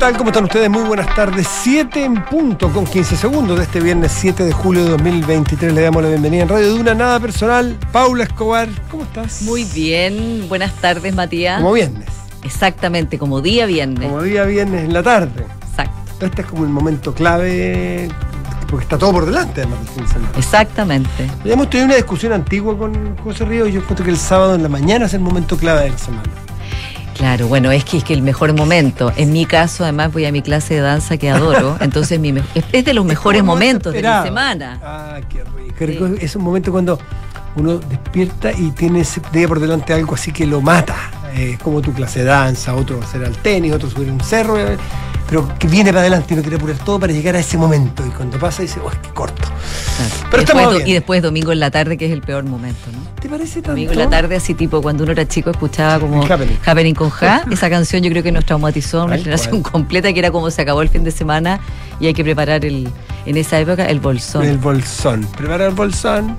[0.00, 0.16] tal?
[0.16, 0.70] ¿Cómo están ustedes?
[0.70, 1.46] Muy buenas tardes.
[1.62, 5.74] 7 en punto con 15 segundos de este viernes 7 de julio de 2023.
[5.74, 7.78] Le damos la bienvenida en Radio Duna, nada personal.
[7.92, 9.42] Paula Escobar, ¿cómo estás?
[9.42, 10.46] Muy bien.
[10.48, 11.60] Buenas tardes, Matías.
[11.60, 12.08] Como viernes.
[12.44, 14.08] Exactamente, como día viernes.
[14.08, 15.44] Como día viernes en la tarde.
[15.68, 16.24] Exacto.
[16.24, 18.08] Este es como el momento clave
[18.70, 20.32] porque está todo por delante además del fin de semana.
[20.38, 21.30] Exactamente.
[21.44, 24.54] Ya hemos tenido una discusión antigua con José Río y yo encuentro que el sábado
[24.54, 26.30] en la mañana es el momento clave de la semana.
[27.20, 29.12] Claro, bueno, es que es que el mejor momento.
[29.14, 32.32] En mi caso, además, voy a mi clase de danza que adoro, entonces mi
[32.72, 34.24] es de los mejores momentos de la esperaba.
[34.24, 34.80] semana.
[34.82, 35.20] Ah,
[35.78, 36.06] qué rico.
[36.18, 36.98] Es un momento cuando
[37.56, 40.96] uno despierta y tiene ese día por delante algo así que lo mata.
[41.34, 44.78] Eh, como tu clase de danza, otro hacer al tenis, otro subir un cerro, eh,
[45.28, 48.04] pero que viene para adelante y uno quiere apurar todo para llegar a ese momento.
[48.06, 49.42] Y cuando pasa dice, ¡oh, qué corto!
[49.42, 50.28] Claro.
[50.30, 50.88] Pero después, bien.
[50.88, 53.10] y después domingo en la tarde, que es el peor momento, ¿no?
[53.20, 53.70] ¿Te parece tanto?
[53.70, 56.24] Domingo en la tarde, así tipo cuando uno era chico, escuchaba como
[56.64, 56.94] Happening.
[56.94, 57.44] con Ja.
[57.50, 60.82] Esa canción yo creo que nos traumatizó una generación completa, que era como se acabó
[60.82, 61.60] el fin de semana
[62.00, 62.88] y hay que preparar el,
[63.26, 64.44] en esa época el bolsón.
[64.44, 65.26] El bolsón.
[65.36, 66.36] Prepara el bolsón.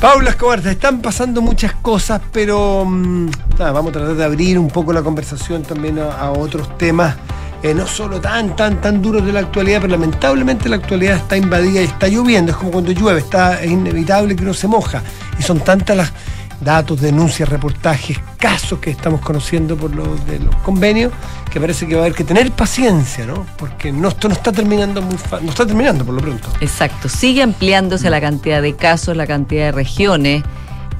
[0.00, 4.58] Paula Escobar, te están pasando muchas cosas, pero mm, nada, vamos a tratar de abrir
[4.58, 7.16] un poco la conversación también a, a otros temas,
[7.62, 11.36] eh, no solo tan, tan, tan duros de la actualidad, pero lamentablemente la actualidad está
[11.36, 12.52] invadida y está lloviendo.
[12.52, 15.02] Es como cuando llueve, está, es inevitable que uno se moja.
[15.38, 16.12] Y son tantas las
[16.60, 21.12] datos, denuncias, reportajes, casos que estamos conociendo por los de los convenios,
[21.50, 23.46] que parece que va a haber que tener paciencia, ¿no?
[23.58, 26.48] Porque no, esto no está terminando muy no está terminando por lo pronto.
[26.60, 30.44] Exacto, sigue ampliándose la cantidad de casos, la cantidad de regiones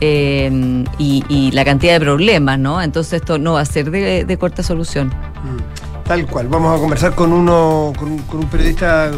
[0.00, 2.82] eh, y, y la cantidad de problemas, ¿no?
[2.82, 5.08] Entonces esto no va a ser de, de corta solución.
[5.08, 6.48] Mm, Tal cual.
[6.48, 9.10] Vamos a conversar con uno, con, un- periodista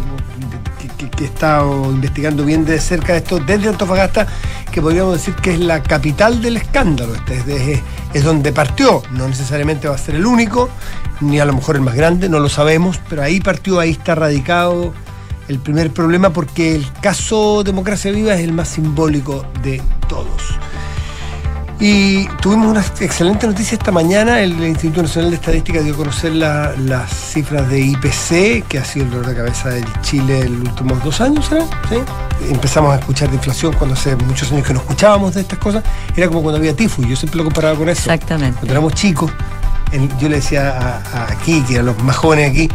[0.99, 4.27] que, que- está investigando bien de cerca esto desde Antofagasta,
[4.73, 7.15] que podríamos decir que es la capital del escándalo.
[7.15, 7.81] Este es,
[8.15, 9.03] es donde partió.
[9.13, 10.71] No necesariamente va a ser el único,
[11.21, 14.15] ni a lo mejor el más grande, no lo sabemos, pero ahí partió, ahí está
[14.15, 14.95] radicado
[15.49, 20.43] el primer problema, porque el caso Democracia Viva es el más simbólico de todos.
[21.81, 24.41] Y tuvimos una excelente noticia esta mañana.
[24.41, 28.85] El Instituto Nacional de Estadística dio a conocer la- las cifras de IPC, que ha
[28.85, 31.65] sido el dolor de cabeza de Chile en los últimos dos años, ¿será?
[31.89, 31.97] ¿Sí?
[32.51, 35.85] Empezamos a escuchar de inflación cuando hace muchos años que no escuchábamos de estas cosas.
[36.17, 38.01] Era como cuando había tifus, yo siempre lo comparaba con eso.
[38.13, 38.55] Exactamente.
[38.59, 39.31] Cuando éramos chicos,
[40.21, 42.69] yo le decía a, a aquí, que a los más jóvenes aquí,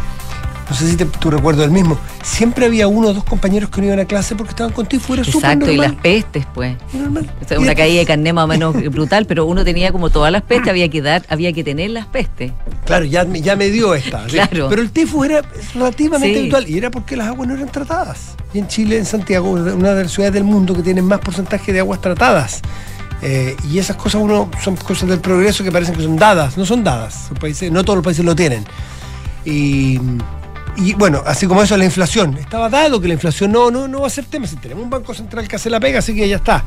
[0.68, 3.80] no sé si te, tú recuerdas el mismo, siempre había uno o dos compañeros que
[3.80, 6.76] no iban a clase porque estaban con tifus, era súper Exacto, y las pestes, pues.
[6.92, 7.30] normal.
[7.44, 10.10] O sea, Y una caída de carné más o menos brutal, pero uno tenía como
[10.10, 12.52] todas las pestes, había que dar, había que tener las pestes.
[12.86, 14.24] Claro, ya, me- ya me dio esta.
[14.28, 14.36] ¿sí?
[14.36, 14.68] Claro.
[14.70, 15.42] Pero el tifus era
[15.74, 16.40] relativamente Sí.
[16.40, 18.34] habitual y era porque las aguas no eran tratadas.
[18.52, 21.72] Y en Chile, en Santiago, una de las ciudades del mundo que tiene más porcentaje
[21.72, 22.62] de aguas tratadas.
[23.22, 26.66] Eh, y esas cosas uno son cosas del progreso que parecen que son dadas, no
[26.66, 27.30] son dadas.
[27.40, 28.64] Países, no todos los países lo tienen.
[29.46, 29.98] Y,
[30.76, 32.36] y, bueno, así como eso, la inflación.
[32.38, 34.46] Estaba dado que la inflación no, no, no va a ser tema.
[34.46, 36.64] Si tenemos un Banco Central que hace la pega, así que ya está.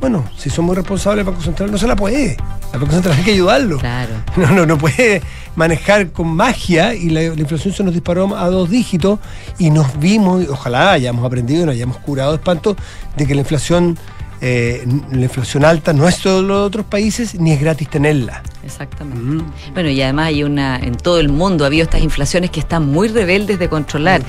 [0.00, 2.36] Bueno, si somos responsables, el Banco Central no se la puede.
[2.72, 3.78] El Banco Central hay que ayudarlo.
[3.78, 4.14] Claro.
[4.36, 5.20] No, no, no puede
[5.56, 9.18] manejar con magia y la, la inflación se nos disparó a dos dígitos
[9.58, 12.76] y nos vimos, ojalá hayamos aprendido y nos hayamos curado de espanto
[13.16, 13.98] de que la inflación,
[14.40, 18.42] eh, la inflación alta no es solo de otros países ni es gratis tenerla.
[18.64, 19.20] Exactamente.
[19.20, 19.74] Mm.
[19.74, 22.86] Bueno, y además hay una, en todo el mundo ha habido estas inflaciones que están
[22.86, 24.22] muy rebeldes de controlar.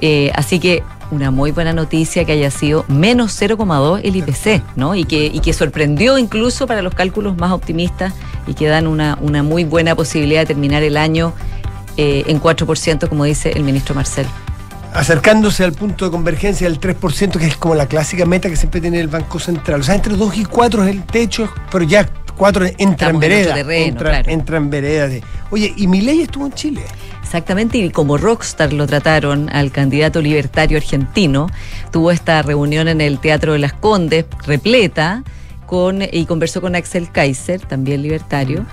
[0.00, 4.94] Eh, así que una muy buena noticia que haya sido menos 0,2 el IPC, ¿no?
[4.94, 8.14] Y que, y que sorprendió incluso para los cálculos más optimistas
[8.46, 11.34] y que dan una, una muy buena posibilidad de terminar el año
[11.98, 14.26] eh, en 4%, como dice el ministro Marcel.
[14.92, 18.80] Acercándose al punto de convergencia del 3%, que es como la clásica meta que siempre
[18.80, 19.80] tiene el Banco Central.
[19.80, 23.54] O sea, entre 2 y 4 es el techo, pero ya 4 entra en vereda.
[23.54, 24.30] terreno, entra, claro.
[24.30, 25.08] entra en vereda.
[25.08, 26.82] de- Oye, y mi ley estuvo en Chile.
[27.22, 31.48] Exactamente, y como rockstar lo trataron al candidato libertario argentino,
[31.90, 35.22] tuvo esta reunión en el Teatro de las Condes, repleta,
[35.72, 38.66] con, y conversó con Axel Kaiser, también libertario,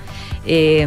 [0.45, 0.85] eh,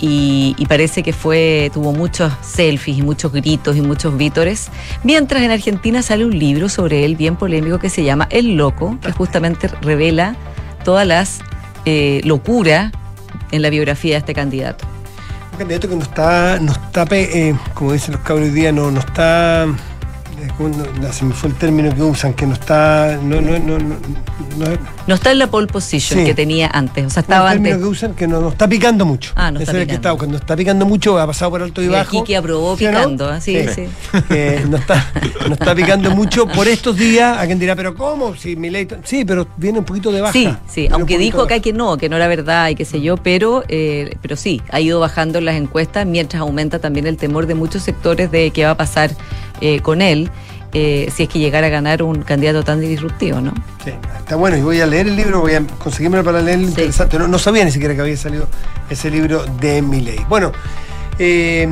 [0.00, 4.68] y, y parece que fue, tuvo muchos selfies y muchos gritos y muchos vítores,
[5.02, 8.96] mientras en Argentina sale un libro sobre él bien polémico que se llama El Loco,
[9.02, 10.34] que justamente revela
[10.82, 11.40] todas las
[11.84, 12.90] eh, locuras
[13.50, 14.86] en la biografía de este candidato.
[15.52, 18.72] Un candidato que no está, no está pe- eh, como dicen los cabros hoy día,
[18.72, 19.66] no, no está
[21.12, 23.18] se me fue el término que usan, que no está.
[23.22, 23.96] No, no, no, no,
[25.06, 27.06] no está en la pole position que tenía antes.
[27.06, 29.32] O sea, estaba el término que usan que no, está picando mucho.
[29.36, 31.82] Ah, no está es el que está, cuando está picando mucho, ha pasado por alto
[31.82, 32.18] y, bajo.
[32.18, 33.86] Y que aprobó picando, así, sí.
[34.68, 35.12] no, está,
[35.48, 37.36] no está picando mucho por estos días.
[37.38, 38.34] Alguien dirá, ¿pero cómo?
[38.36, 38.88] Si mi ley.
[39.04, 40.32] Sí, pero viene un poquito de baja.
[40.32, 43.16] Sí, sí, aunque dijo acá que no, que no era verdad y qué sé yo,
[43.16, 47.46] pero, eh, pero sí, ha ido bajando en las encuestas mientras aumenta también el temor
[47.46, 49.10] de muchos sectores de qué va a pasar
[49.60, 50.30] eh, con él.
[50.76, 53.54] Eh, si es que llegara a ganar un candidato tan disruptivo, ¿no?
[53.84, 54.56] Sí, está bueno.
[54.56, 57.16] Y voy a leer el libro, voy a conseguirme para leer el interesante.
[57.16, 58.48] No, sabía ni siquiera que había salido
[58.90, 60.26] ese libro de Miley.
[60.28, 60.50] Bueno,
[61.20, 61.62] eh,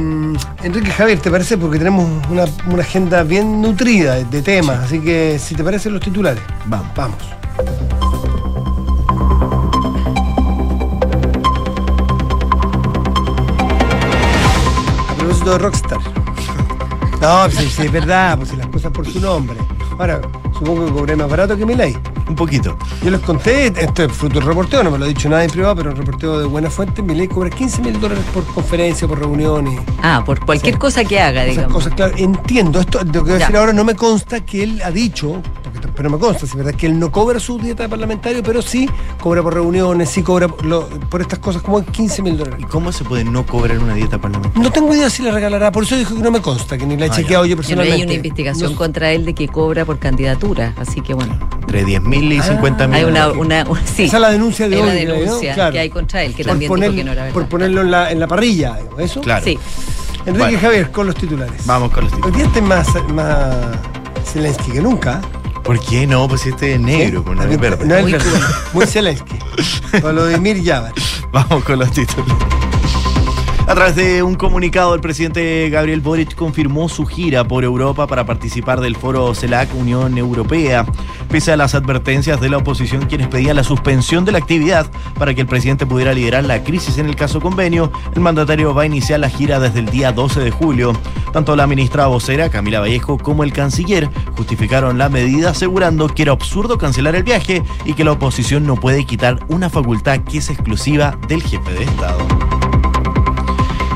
[0.62, 1.58] Enrique Javier, ¿te parece?
[1.58, 2.44] Porque tenemos una,
[2.80, 6.86] agenda bien nutrida de temas, así que si te parecen los titulares, vamos.
[6.94, 7.18] Vamos.
[15.08, 16.11] A propósito de Rockstar.
[17.22, 19.56] No, sí, sí, es verdad, pues si las cosas por su nombre.
[19.96, 20.20] Ahora,
[20.58, 21.96] supongo que cobré más barato que mi ley.
[22.28, 22.76] Un poquito.
[23.00, 25.50] Yo les conté, esto es fruto del reporteo, no me lo ha dicho nadie en
[25.52, 29.06] privado, pero el reporteo de buena fuente, mi ley cobra 15 mil dólares por conferencia,
[29.06, 29.76] por reunión y.
[30.02, 31.70] Ah, por cualquier cosa que haga, digamos.
[31.70, 32.14] Esas cosas, claro.
[32.16, 35.40] Entiendo, esto, lo que voy a decir ahora no me consta que él ha dicho,
[35.94, 38.62] pero me consta, si es verdad, que él no cobra su dieta de parlamentario, pero
[38.62, 38.88] sí
[39.20, 42.60] cobra por reuniones, sí cobra por estas cosas como 15 mil dólares.
[42.60, 44.62] ¿Y cómo se puede no cobrar una dieta parlamentaria?
[44.62, 46.96] No tengo idea si le regalará, por eso dijo que no me consta, que ni
[46.96, 47.96] la he ah, chequeado yo personalmente.
[47.96, 51.38] hay una investigación contra él de que cobra por candidatura, así que bueno.
[51.60, 52.96] Entre 10 mil y 50 ah, mil.
[52.96, 54.04] Hay una, una, sí.
[54.04, 54.86] Esa es la denuncia de hoy.
[54.86, 57.34] la denuncia que hay contra él, que también dijo que no era verdad.
[57.34, 59.20] Por ponerlo en la, en la parrilla, ¿eso?
[59.20, 59.44] Claro.
[59.44, 59.58] Sí.
[60.24, 61.66] Enrique Javier, con los titulares.
[61.66, 62.46] Vamos con los titulares.
[62.46, 63.56] Hoy día más, más
[64.24, 65.20] Zelensky que nunca.
[65.62, 66.28] ¿Por qué no?
[66.28, 67.84] Pues este es negro, verde.
[67.86, 68.40] No es muy, verde.
[68.72, 69.38] muy Zelensky.
[70.00, 70.92] Volodymyr Yavar.
[71.30, 72.36] Vamos con los títulos.
[73.66, 78.26] A través de un comunicado, el presidente Gabriel Boric confirmó su gira por Europa para
[78.26, 80.84] participar del foro CELAC Unión Europea.
[81.30, 85.32] Pese a las advertencias de la oposición, quienes pedían la suspensión de la actividad para
[85.32, 88.86] que el presidente pudiera liderar la crisis en el caso convenio, el mandatario va a
[88.86, 90.92] iniciar la gira desde el día 12 de julio.
[91.32, 96.32] Tanto la ministra vocera, Camila Vallejo, como el canciller justificaron la medida asegurando que era
[96.32, 100.50] absurdo cancelar el viaje y que la oposición no puede quitar una facultad que es
[100.50, 102.71] exclusiva del jefe de Estado.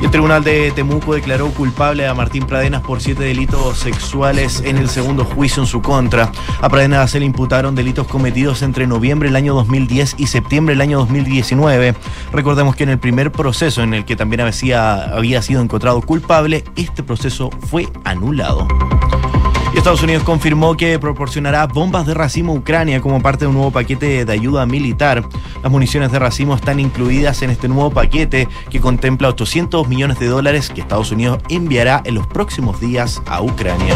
[0.03, 4.89] El Tribunal de Temuco declaró culpable a Martín Pradenas por siete delitos sexuales en el
[4.89, 6.31] segundo juicio en su contra.
[6.61, 10.83] A Pradenas se le imputaron delitos cometidos entre noviembre del año 2010 y septiembre del
[10.83, 11.95] año 2019.
[12.33, 16.65] Recordemos que en el primer proceso en el que también había, había sido encontrado culpable,
[16.77, 18.69] este proceso fue anulado.
[19.77, 23.71] Estados Unidos confirmó que proporcionará bombas de racimo a Ucrania como parte de un nuevo
[23.71, 25.23] paquete de ayuda militar.
[25.63, 30.29] Las municiones de racimo están incluidas en este nuevo paquete que contempla 800 millones de
[30.29, 33.95] dólares que Estados Unidos enviará en los próximos días a Ucrania.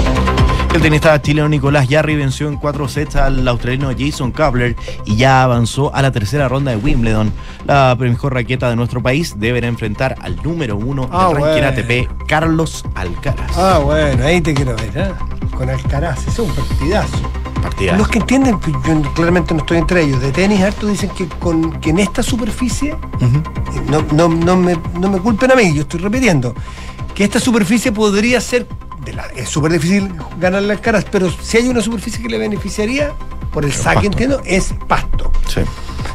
[0.75, 4.76] El tenista chileno Nicolás Yarri venció en cuatro sets al australiano Jason Kabler
[5.06, 7.33] y ya avanzó a la tercera ronda de Wimbledon.
[7.67, 12.26] La mejor raqueta de nuestro país deberá enfrentar al número uno del ah, ranking ATP,
[12.29, 13.56] Carlos Alcaraz.
[13.56, 15.12] Ah, bueno, ahí te quiero ver, ¿eh?
[15.61, 17.19] Con Alcaraz, es un partidazo.
[17.62, 17.99] Partidazo.
[17.99, 21.29] Los que entienden, pues, yo claramente no estoy entre ellos, de tenis harto dicen que,
[21.29, 22.97] con, que en esta superficie,
[23.91, 26.55] no, no, no, me, no me culpen a mí, yo estoy repitiendo,
[27.15, 28.67] que esta superficie podría ser
[29.37, 33.12] es súper difícil ganar las caras, pero si hay una superficie que le beneficiaría,
[33.53, 35.31] por el saque, entiendo, es pasto.
[35.47, 35.61] Sí.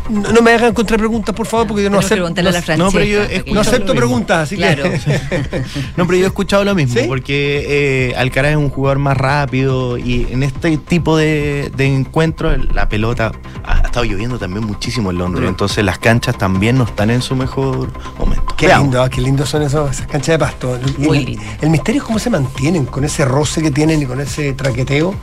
[0.10, 2.30] No, me hagan contrapreguntas, por favor, porque yo no acepto.
[2.78, 3.20] No, pero yo
[3.54, 4.76] no acepto preguntas, así que.
[5.98, 9.98] no, pero yo he escuchado lo mismo, porque eh, Alcaraz es un jugador más rápido
[9.98, 13.32] y en este tipo de, de encuentros la pelota
[13.64, 15.50] ha, estado lloviendo también muchísimo en Londres, mm.
[15.50, 18.56] entonces las canchas también no están en su mejor momento.
[18.58, 20.80] Qué lindo, ah, qué lindo son esas canchas de pasto.
[20.98, 24.54] Muy el, misterio es cómo se mantienen con ese roce que tienen y con ese
[24.54, 25.14] traqueteo.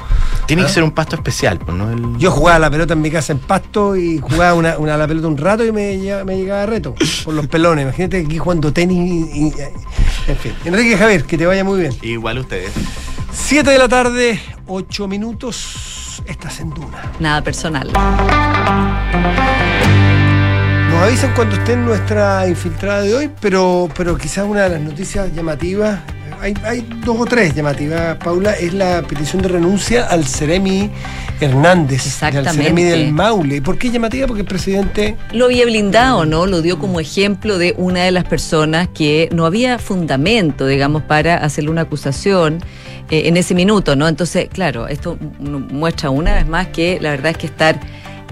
[0.47, 0.73] Tiene que ¿Ah?
[0.73, 2.19] ser un pasto especial, pues, ¿no?
[2.19, 5.29] Yo jugaba la pelota en mi casa en pasto y jugaba una, una la pelota
[5.29, 7.85] un rato y me, me llegaba reto por los pelones.
[7.85, 9.53] Imagínate aquí jugando tenis y,
[10.29, 10.53] en fin.
[10.65, 11.93] Enrique Javier, que te vaya muy bien.
[12.03, 12.73] Igual ustedes.
[13.33, 16.23] Siete de la tarde, ocho minutos.
[16.27, 17.13] Estás en Duna.
[17.19, 17.91] Nada personal.
[20.91, 24.81] Nos avisan cuando esté en nuestra infiltrada de hoy, pero, pero quizás una de las
[24.81, 26.01] noticias llamativas
[26.43, 30.91] hay, dos o tres llamativas, Paula, es la petición de renuncia al Ceremi
[31.41, 33.63] Hernández, al Ceremi del Maule.
[33.63, 34.27] ¿Por qué llamativa?
[34.27, 35.17] Porque el presidente...
[35.33, 36.47] Lo había blindado, ¿no?
[36.47, 41.37] Lo dio como ejemplo de una de las personas que no había fundamento, digamos, para
[41.37, 42.59] hacerle una acusación
[43.09, 44.09] eh, en ese minuto, ¿no?
[44.09, 47.79] Entonces, claro, esto muestra una vez más que la verdad es que estar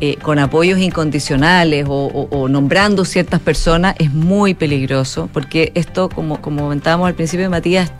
[0.02, 6.62] eh, con apoyos incondicionales o, nombrando ciertas personas es muy peligroso, porque esto, como, como
[6.62, 7.92] comentábamos al principio, Matías,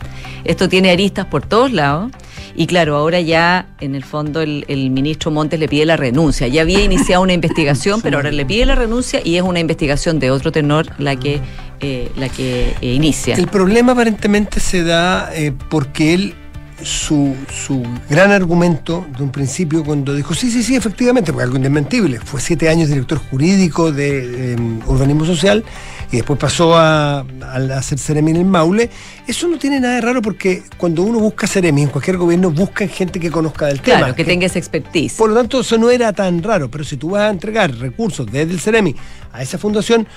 [0.43, 2.11] esto tiene aristas por todos lados
[2.55, 6.47] Y claro, ahora ya en el fondo el, ministro Montes le pide la renuncia.
[6.47, 10.17] Ya había iniciado una investigación, pero ahora le pide la renuncia y es una investigación
[10.17, 11.39] de otro tenor la que,
[11.81, 13.35] eh, la que eh, inicia.
[13.35, 15.29] El problema aparentemente se da
[15.69, 16.35] porque él
[16.83, 21.57] su, su, gran argumento de un principio cuando dijo, sí, sí, sí, efectivamente, porque algo
[21.57, 22.19] indesmentible.
[22.19, 25.63] Fue siete años director jurídico de em, urbanismo social
[26.11, 28.89] y después pasó a, a hacer Ceremi en el Maule.
[29.27, 32.89] Eso no tiene nada de raro porque cuando uno busca Ceremi en cualquier gobierno, buscan
[32.89, 33.99] gente que conozca del tema.
[33.99, 35.15] Claro, que, tenga esa expertise.
[35.15, 38.25] Por lo tanto, eso no era tan raro, pero si tú vas a entregar recursos
[38.25, 38.95] desde el Ceremi
[39.31, 40.07] a esa fundación,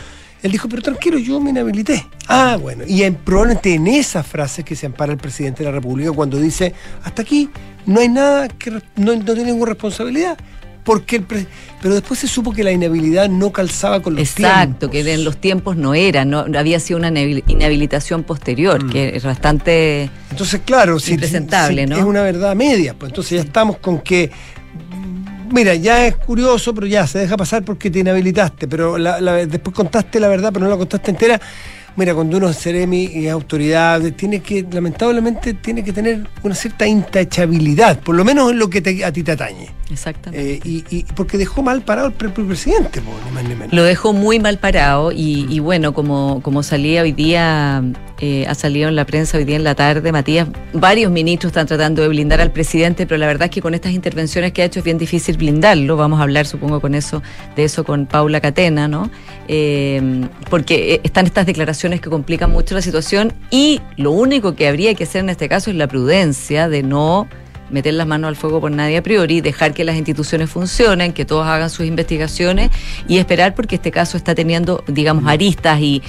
[0.44, 2.06] él dijo, pero tranquilo, yo me inhabilité.
[2.28, 2.84] Ah, bueno.
[2.86, 6.38] Y en, probablemente en esa frase que se ampara el presidente de la República cuando
[6.38, 7.48] dice, hasta aquí
[7.86, 10.36] no hay nada que no, no tiene ninguna responsabilidad.
[10.84, 14.58] Porque el pero después se supo que la inhabilidad no calzaba con los tiempos.
[14.58, 18.90] Exacto, que en los tiempos no era, no había sido una inhabilitación posterior, mm.
[18.90, 21.96] que es bastante Entonces, claro, si, impresentable, ¿no?
[21.96, 24.30] Es una verdad media, pues entonces ya estamos con que
[25.54, 28.96] mira, ya es curioso, pero ya se deja pasar porque te inhabilitaste, pero
[29.46, 31.40] después contaste la verdad, pero no la contaste entera.
[31.96, 36.86] Mira, cuando uno es seremi y autoridad, tiene que, lamentablemente, tiene que tener una cierta
[36.86, 39.70] intachabilidad, por lo menos en lo que a ti te atañe.
[39.90, 40.54] Exactamente.
[40.54, 43.72] Eh, y, porque dejó mal parado el, presidente, ni más ni menos.
[43.72, 47.82] Lo dejó muy mal parado y, bueno, como, como salía hoy día,
[48.20, 51.66] eh, ha salido en la prensa hoy día en la tarde, Matías, varios ministros están
[51.66, 54.64] tratando de blindar al presidente, pero la verdad es que con estas intervenciones que ha
[54.64, 55.96] hecho es bien difícil blindarlo.
[55.96, 57.22] Vamos a hablar, supongo, con eso,
[57.54, 59.10] de eso con Paula Catena, ¿no?
[59.48, 64.95] Eh, porque están estas declaraciones que complican mucho la situación y lo único que habría
[64.95, 67.29] que hacer en este caso es la prudencia de no
[67.71, 71.25] meter las manos al fuego por nadie a priori, dejar que las instituciones funcionen, que
[71.25, 72.71] todos hagan sus investigaciones
[73.09, 76.03] y esperar porque este caso está teniendo, digamos, aristas y,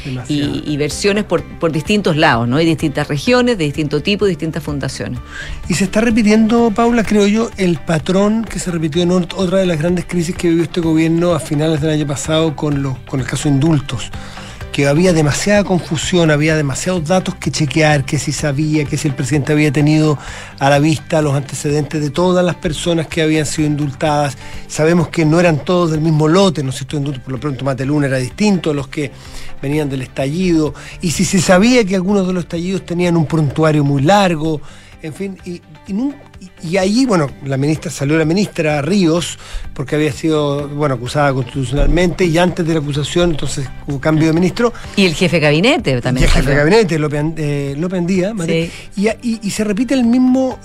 [0.78, 2.58] versiones por, por, distintos lados, ¿no?
[2.58, 5.20] Hay distintas regiones, de distinto tipo, distintas fundaciones.
[5.68, 9.66] Y se está repitiendo, Paula, creo yo, el patrón que se repitió en otra de
[9.66, 13.20] las grandes crisis que vivió este gobierno a finales del año pasado con, los, con
[13.20, 14.12] el caso indultos
[14.76, 19.16] que había demasiada confusión, había demasiados datos que chequear, que si sabía, que si el
[19.16, 20.20] presidente había tenido
[20.60, 24.38] a la vista los antecedentes de todas las personas que habían sido indultadas.
[24.68, 28.08] Sabemos que no eran todos del mismo lote, ¿no sé si por lo pronto Mateluna
[28.08, 29.14] era distinto a los que
[29.62, 33.86] venían del estallido, y si se sabía que algunos de los estallidos tenían un prontuario
[33.86, 34.60] muy largo,
[35.02, 35.94] en fin, y, y,
[36.66, 39.38] y allí, bueno, la ministra salió la ministra Ríos,
[39.74, 44.34] porque había sido, bueno, acusada constitucionalmente, y antes de la acusación, entonces hubo cambio de
[44.34, 44.74] ministro.
[44.96, 46.24] Y el jefe de gabinete también.
[46.24, 48.34] Y el jefe de gabinete, López, eh, Díaz,
[49.22, 50.60] y, se repite el mismo,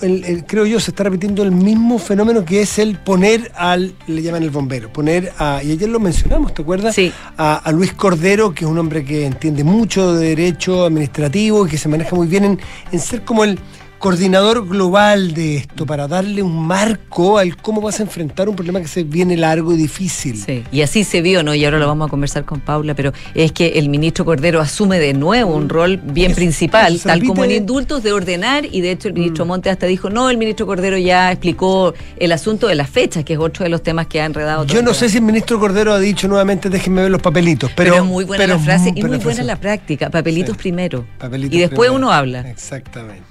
[0.47, 4.43] creo yo, se está repitiendo el mismo fenómeno que es el poner al, le llaman
[4.43, 6.95] el bombero, poner a, y ayer lo mencionamos, ¿te acuerdas?
[6.95, 7.11] Sí.
[7.37, 11.77] A, Luis Cordero, que es un hombre que entiende mucho de derecho administrativo y que
[11.77, 12.59] se maneja muy bien
[12.91, 13.59] en ser como el
[14.01, 18.81] coordinador global de esto para darle un marco al cómo vas a enfrentar un problema
[18.81, 20.43] que se viene largo y difícil.
[20.43, 21.53] Sí, y así se vio, ¿no?
[21.53, 24.97] Y ahora lo vamos a conversar con Paula, pero es que el ministro Cordero asume
[24.97, 29.07] de nuevo un rol bien principal, tal como en indultos, de ordenar, y de hecho
[29.07, 29.47] el ministro mm.
[29.47, 33.33] Monte hasta dijo, no, el ministro Cordero ya explicó el asunto de las fechas, que
[33.33, 34.65] es otro de los temas que ha enredado.
[34.65, 37.93] Yo no sé si el ministro Cordero ha dicho nuevamente, déjenme ver los papelitos, pero...
[37.93, 41.05] Pero muy buena la frase y muy buena la práctica, papelitos primero.
[41.35, 42.49] y después uno habla.
[42.49, 43.30] Exactamente.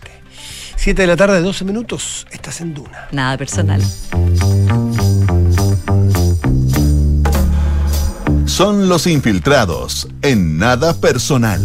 [0.82, 2.26] 7 de la tarde, 12 minutos.
[2.30, 3.08] Estás en Duna.
[3.12, 3.82] Nada personal.
[8.46, 11.60] Son los infiltrados en nada personal.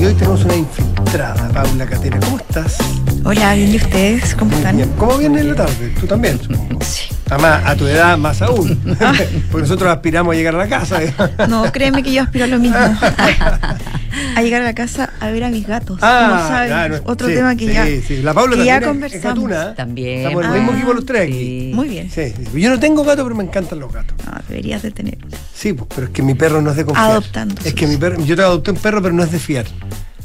[0.00, 2.20] Y hoy tenemos una infiltrada, Paula Catena.
[2.20, 2.78] ¿Cómo estás?
[3.24, 4.36] Hola, bien, ¿y ustedes?
[4.36, 4.88] ¿Cómo están?
[4.90, 5.92] ¿Cómo viene en la tarde?
[5.98, 6.38] ¿Tú también?
[6.82, 7.08] Sí.
[7.28, 8.80] Además, a tu edad más aún.
[9.50, 11.00] Porque nosotros aspiramos a llegar a la casa.
[11.48, 12.78] no, créeme que yo aspiro a lo mismo.
[14.36, 15.98] a llegar a la casa a ver a mis gatos.
[16.02, 18.22] Ah, Otro tema que ya, sí.
[18.22, 19.50] La Paula ya conversamos.
[19.76, 20.18] También.
[20.20, 21.72] Estamos en el mismo equipo los tres aquí.
[21.74, 22.10] Muy bien.
[22.54, 24.16] Yo no tengo gato, pero me encantan los gatos.
[24.24, 25.18] No, deberías de tener.
[25.54, 27.10] Sí, pues, pero es que mi perro no es de confiar.
[27.10, 27.60] Adoptando.
[27.64, 29.66] Es que mi perro, yo te adopté un perro, pero no es de fiar.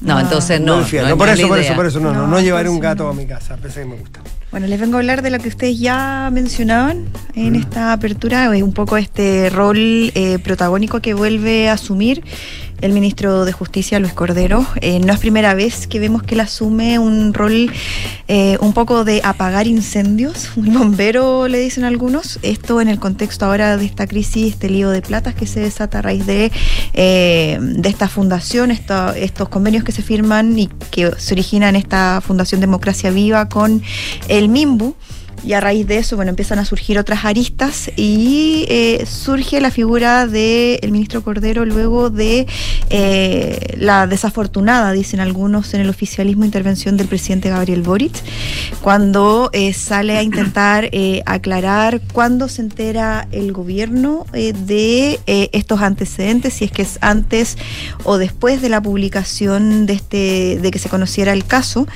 [0.01, 0.81] No, entonces no.
[0.81, 3.13] No, no, por, eso, por eso, por eso, no, no, no, llevaré un gato a
[3.13, 4.19] mi casa, a pesar que me gusta.
[4.49, 7.05] Bueno, les vengo a hablar de lo que ustedes ya mencionaban
[7.35, 7.55] en mm.
[7.55, 12.23] esta apertura, es un poco este rol eh, protagónico que vuelve a asumir
[12.81, 14.65] el ministro de Justicia, Luis Cordero.
[14.81, 17.71] Eh, no es primera vez que vemos que él asume un rol
[18.27, 22.39] eh, un poco de apagar incendios, un bombero, le dicen algunos.
[22.41, 25.99] Esto en el contexto ahora de esta crisis, este lío de platas que se desata
[25.99, 26.51] a raíz de,
[26.93, 32.21] eh, de esta fundación, estos convenios que se firman y que se originan en esta
[32.21, 33.81] Fundación Democracia Viva con
[34.27, 34.95] el MIMBU.
[35.43, 39.71] Y a raíz de eso, bueno, empiezan a surgir otras aristas y eh, surge la
[39.71, 42.45] figura del ministro Cordero luego de
[42.91, 48.13] eh, la desafortunada, dicen algunos en el oficialismo, intervención del presidente Gabriel Boric,
[48.81, 50.91] cuando eh, sale a intentar
[51.25, 57.57] aclarar cuándo se entera el gobierno de estos antecedentes, si es que es antes
[58.03, 61.87] o después de la publicación de, este, de que se conociera el caso.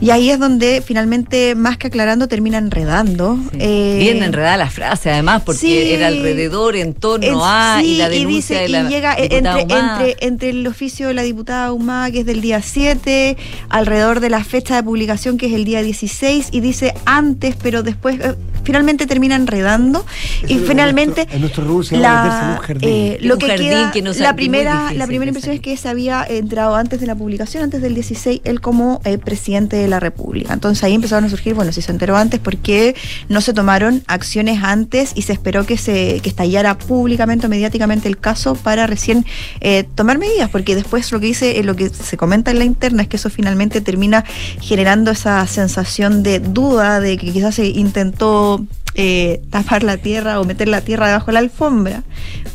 [0.00, 3.38] Y ahí es donde finalmente, más que aclarando, terminan enredando.
[3.58, 8.60] Eh, Bien enredada la frase, además, porque era alrededor, en torno a, y la denuncia
[8.60, 12.40] de la llega entre, entre, entre, el oficio de la diputada Humá, que es del
[12.40, 13.36] día 7,
[13.68, 17.82] alrededor de la fecha de publicación, que es el día 16, y dice antes, pero
[17.82, 18.34] después eh,
[18.70, 20.06] finalmente termina enredando.
[20.46, 21.26] y finalmente.
[21.32, 25.88] En nuestro, la, eh, lo que queda, la primera, la primera impresión es que se
[25.88, 30.52] había entrado antes de la publicación, antes del 16, él como presidente de la República.
[30.52, 32.94] Entonces ahí empezaron a surgir, bueno, si se enteró antes, ¿por qué
[33.28, 38.06] no se tomaron acciones antes y se esperó que se que estallara públicamente o mediáticamente
[38.06, 39.26] el caso para recién
[39.60, 40.48] eh, tomar medidas?
[40.48, 43.16] Porque después lo que dice, eh, lo que se comenta en la interna es que
[43.16, 44.24] eso finalmente termina
[44.60, 48.59] generando esa sensación de duda de que quizás se intentó
[48.94, 52.02] eh, tapar la tierra o meter la tierra debajo de la alfombra,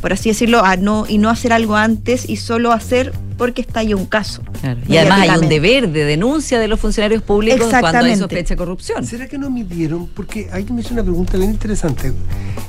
[0.01, 3.81] por así decirlo, a no, y no hacer algo antes y solo hacer porque está
[3.81, 4.41] ahí un caso.
[4.87, 8.57] Y además hay un deber de denuncia de los funcionarios públicos cuando hay sospecha de
[8.57, 9.05] corrupción.
[9.05, 10.07] ¿Será que no midieron?
[10.07, 12.13] Porque alguien me hizo una pregunta bien interesante.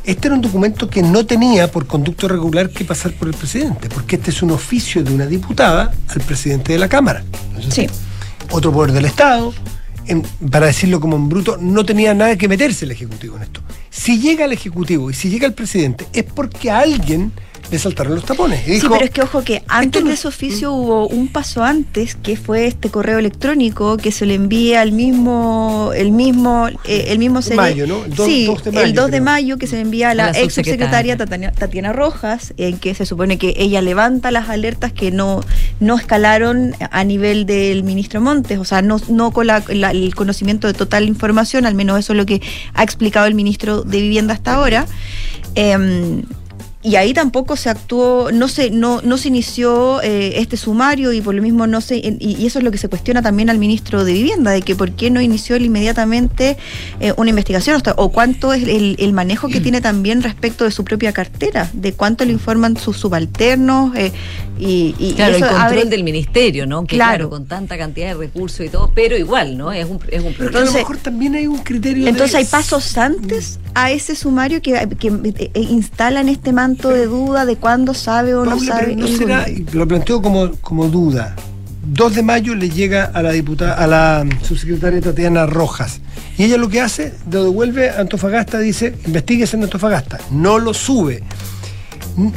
[0.04, 3.88] Este era un documento que no tenía por conducto regular que pasar por el presidente,
[3.88, 7.24] porque este es un oficio de una diputada al presidente de la Cámara.
[7.68, 7.86] sí.
[8.50, 9.52] Otro poder del Estado,
[10.50, 13.60] para decirlo como en bruto, no tenía nada que meterse el Ejecutivo en esto.
[13.90, 17.32] Si llega el Ejecutivo y si llega el presidente, es porque alguien
[17.70, 18.64] le saltaron los tapones.
[18.64, 22.36] sí, pero es que ojo que antes de ese oficio hubo un paso antes, que
[22.36, 27.40] fue este correo electrónico que se le envía al mismo, el mismo, eh, el mismo
[27.54, 28.04] mayo, ¿no?
[28.04, 30.54] El sí, de mayo, el 2 de mayo que se le envía a la, ex
[30.54, 35.40] subsecretaria Tatiana, Rojas, en que se supone que ella levanta las alertas que no,
[35.80, 40.74] no escalaron a nivel del ministro Montes, o sea, no, no con el conocimiento de
[40.74, 42.40] total información, al menos eso es lo que
[42.74, 44.86] ha explicado el ministro de Vivienda hasta ahora.
[45.54, 46.22] Eh,
[46.86, 51.20] y ahí tampoco se actuó, no se, no, no se inició eh, este sumario y
[51.20, 54.04] por lo mismo no se, y, eso es lo que se cuestiona también al ministro
[54.04, 56.56] de Vivienda, de que por qué no inició inmediatamente
[57.00, 61.12] eh, una investigación o cuánto es el, manejo que tiene también respecto de su propia
[61.12, 64.12] cartera, de cuánto le informan sus subalternos eh,
[64.56, 66.84] y, y, claro, el control del ministerio, ¿no?
[66.84, 67.30] Que claro.
[67.30, 69.72] con tanta cantidad de recursos y todo, pero igual, ¿no?
[69.72, 70.60] Es un, es un problema.
[70.60, 72.06] a lo mejor también hay un criterio.
[72.06, 77.56] Entonces hay pasos antes a ese sumario que, que instalan este manto de duda de
[77.56, 78.96] cuándo sabe o no sabe.
[78.96, 81.34] No será, lo planteo como, como duda.
[81.88, 86.00] 2 de mayo le llega a la diputada, a la subsecretaria Tatiana Rojas.
[86.36, 90.18] Y ella lo que hace, lo devuelve a Antofagasta, dice, investiguese en Antofagasta.
[90.30, 91.22] No lo sube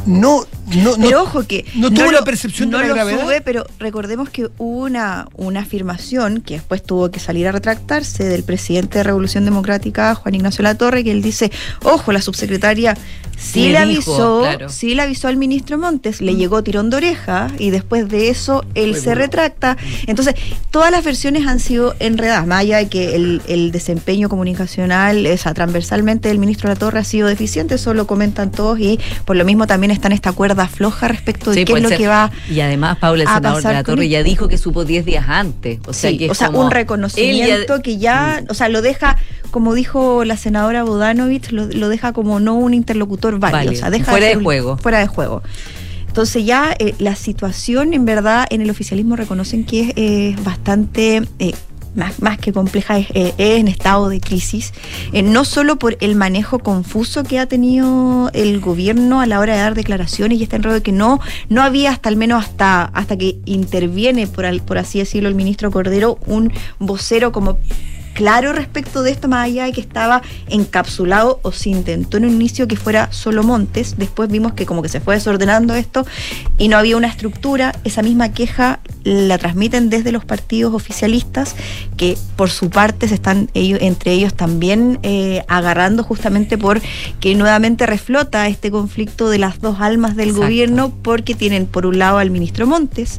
[0.06, 0.46] no,
[0.78, 3.22] no, pero ojo que no, tuvo la percepción de la lo gravedad.
[3.22, 8.24] Sube, pero recordemos que hubo una, una afirmación que después tuvo que salir a retractarse
[8.24, 11.52] del presidente de Revolución Democrática, Juan Ignacio Latorre, que él dice,
[11.84, 12.96] ojo, la subsecretaria
[13.38, 16.38] sí le, avisó, sí le avisó al ministro Montes, le mm.
[16.38, 19.78] llegó tirón de oreja y después de eso él se retracta.
[20.08, 20.36] Entonces,
[20.72, 25.54] todas las versiones han sido enredadas, más allá de que el, el desempeño comunicacional, esa
[25.54, 29.66] transversalmente del ministro Latorre ha sido deficiente, eso lo comentan todos y por lo mismo
[29.66, 32.98] también está en esta cuerda floja respecto de qué es lo que va Y además,
[32.98, 35.80] Paula, el senador de la Torre ya dijo que supo 10 días antes.
[35.88, 39.18] O sea, que o sea un reconocimiento que ya, o sea, lo deja,
[39.52, 43.74] como dijo la senadora Bodanovich, lo, deja como no un interlocutor válido.
[43.74, 44.78] O sea, deja fuera de, juego.
[44.78, 45.42] Fuera de juego.
[46.08, 51.54] Entonces ya eh, la situación en verdad en el oficialismo reconocen que es bastante eh,
[51.96, 54.74] más, que compleja, es, eh, en estado de crisis,
[55.14, 59.54] eh, no solo por el manejo confuso que ha tenido el gobierno a la hora
[59.54, 63.18] de dar declaraciones y este enredo que no, no había hasta al menos hasta, hasta
[63.18, 67.58] que interviene, por, por así decirlo, el ministro Cordero, un vocero como
[68.20, 72.32] claro respecto de esto, más allá de que estaba encapsulado o se intentó en un
[72.32, 76.06] inicio que fuera solo Montes, después vimos que como que se fue desordenando esto
[76.58, 81.56] y no había una estructura, esa misma queja la transmiten desde los partidos oficialistas
[81.96, 86.82] que por su parte se están ellos, entre ellos también eh, agarrando justamente por
[87.22, 92.00] que nuevamente reflota este conflicto de las dos almas del gobierno porque tienen por un
[92.00, 93.18] lado al ministro Montes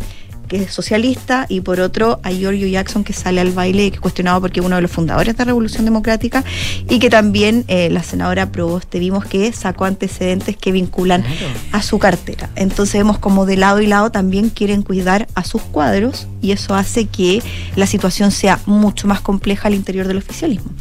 [0.51, 4.01] que es socialista, y por otro a Giorgio Jackson, que sale al baile, que es
[4.01, 6.45] cuestionado porque es uno de los fundadores de la Revolución Democrática,
[6.89, 11.25] y que también eh, la senadora Proboste vimos que sacó antecedentes que vinculan
[11.71, 12.51] a su cartera.
[12.57, 16.75] Entonces vemos como de lado y lado también quieren cuidar a sus cuadros, y eso
[16.75, 17.43] hace que
[17.77, 20.73] la situación sea mucho más compleja al interior del oficialismo.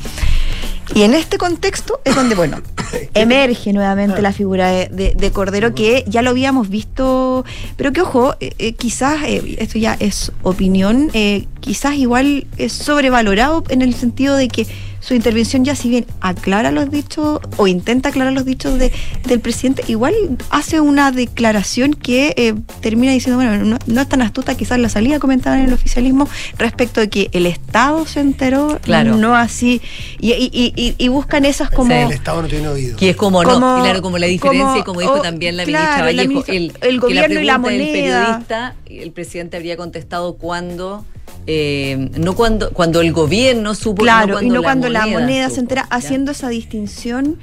[0.95, 2.57] Y en este contexto es donde, bueno,
[3.13, 7.45] emerge nuevamente la figura de, de- de Cordero, que ya lo habíamos visto,
[7.77, 11.11] pero que ojo, eh, eh, quizás, eh, esto ya es opinión,
[11.59, 14.65] quizás igual es sobrevalorado en el sentido de que
[15.09, 18.91] su intervención ya si bien aclara los dichos o intenta aclarar los dichos de,
[19.25, 20.13] del presidente, igual
[20.51, 24.87] hace una declaración que eh, termina diciendo, bueno, no, no es tan astuta quizás la
[24.87, 29.17] salida comentada en el oficialismo respecto de que el Estado se enteró, Claro.
[29.17, 29.81] no así,
[30.19, 31.89] y, y- y- y- y buscan esas como...
[31.91, 31.97] Sí.
[32.01, 32.95] El Estado no tiene oído.
[32.95, 35.63] Que es como, Como- no, claro, como la diferencia, como- como, dijo o- también la
[35.63, 38.21] claro, ministra la Vallejo, ministra- el, gobierno y la pregunta del moneda.
[38.25, 41.03] periodista, el presidente habría contestado cuando,
[41.47, 45.61] eh, no cuando, cuando el gobierno supo, Claro, y no cuando la moneda supo, se
[45.61, 45.95] entera, ¿ya?
[45.95, 47.37] haciendo esa distinción.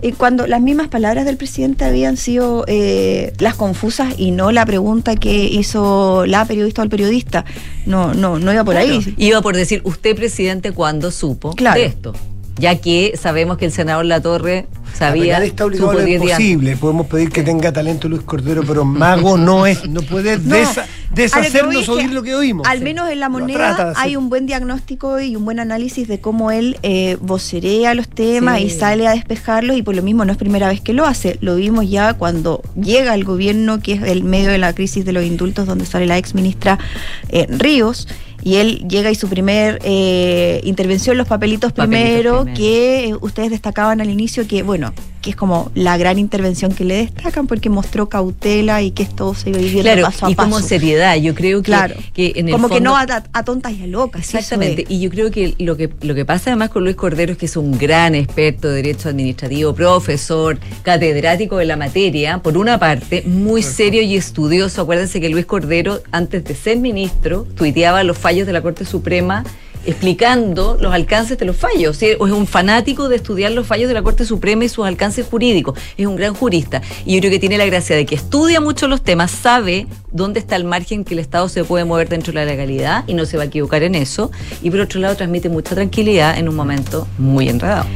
[0.00, 4.64] Y cuando las mismas palabras del presidente habían sido eh, las confusas y no la
[4.64, 7.44] pregunta que hizo la periodista o el periodista,
[7.84, 9.14] no, no, no iba por ahí.
[9.16, 11.80] Iba por decir, usted presidente, cuando supo Claro.
[11.80, 12.12] de esto?
[12.58, 16.00] Ya que sabemos que el senador La Torre La sabía, penal está obligado a lo
[16.04, 16.40] 10 días.
[16.40, 16.76] imposible.
[16.76, 19.88] Podemos pedir que tenga talento Luis Cordero, pero mago no es.
[19.88, 22.66] No puede No, desa- deshacernos oír lo que oímos.
[22.66, 26.50] Al menos en la moneda hay un buen diagnóstico y un buen análisis de cómo
[26.50, 28.64] él eh, vocerea los temas Sí.
[28.64, 31.38] y sale a despejarlos y por lo mismo no es primera vez que lo hace.
[31.40, 35.12] Lo vimos ya cuando llega el gobierno, que es el medio de la crisis de
[35.12, 36.78] los indultos, donde sale la ex ministra
[37.28, 38.08] eh, Ríos.
[38.48, 42.56] Y él llega y su primer eh, intervención, los papelitos, Papelitos primero, primero.
[42.56, 46.96] que ustedes destacaban al inicio que, bueno, que es como la gran intervención que le
[46.96, 50.50] destacan porque mostró cautela y que esto se iba viviendo Claro, paso a y paso.
[50.50, 51.94] como seriedad, yo creo que, Claro.
[52.14, 54.22] que en el como que no a, a tontas y a locas.
[54.34, 54.90] Exactamente, es.
[54.90, 57.46] y yo creo que lo que lo que pasa además con Luis Cordero es que
[57.46, 63.22] es un gran experto de derecho administrativo, profesor, catedrático de la materia, por una parte,
[63.26, 64.82] muy serio y estudioso.
[64.82, 69.44] Acuérdense que Luis Cordero, antes de ser ministro, tuiteaba los fallos de la Corte Suprema
[69.86, 71.98] explicando los alcances de los fallos.
[72.18, 75.26] O es un fanático de estudiar los fallos de la Corte Suprema y sus alcances
[75.26, 75.78] jurídicos.
[75.96, 76.82] Es un gran jurista.
[77.04, 80.40] Y yo creo que tiene la gracia de que estudia mucho los temas, sabe dónde
[80.40, 83.26] está el margen que el Estado se puede mover dentro de la legalidad y no
[83.26, 84.30] se va a equivocar en eso.
[84.62, 87.86] Y por otro lado, transmite mucha tranquilidad en un momento muy enredado.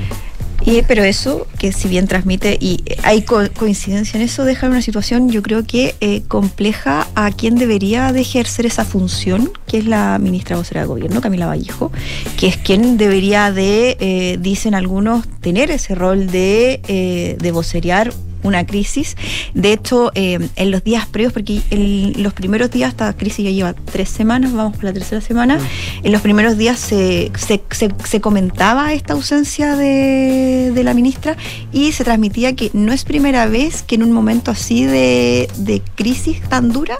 [0.64, 4.80] Y, pero eso, que si bien transmite, y hay co- coincidencia en eso, deja una
[4.80, 9.86] situación, yo creo que eh, compleja a quien debería de ejercer esa función, que es
[9.86, 11.90] la ministra vocera de gobierno, Camila Vallejo,
[12.38, 18.12] que es quien debería de, eh, dicen algunos, tener ese rol de, eh, de vocerear
[18.42, 19.16] una crisis.
[19.54, 23.50] De hecho, eh, en los días previos, porque en los primeros días, esta crisis ya
[23.50, 25.58] lleva tres semanas, vamos por la tercera semana,
[26.02, 31.36] en los primeros días se, se, se- se comentaba esta ausencia de, de la ministra
[31.72, 35.82] y se transmitía que no es primera vez que en un momento así de, de
[35.94, 36.96] crisis tan dura,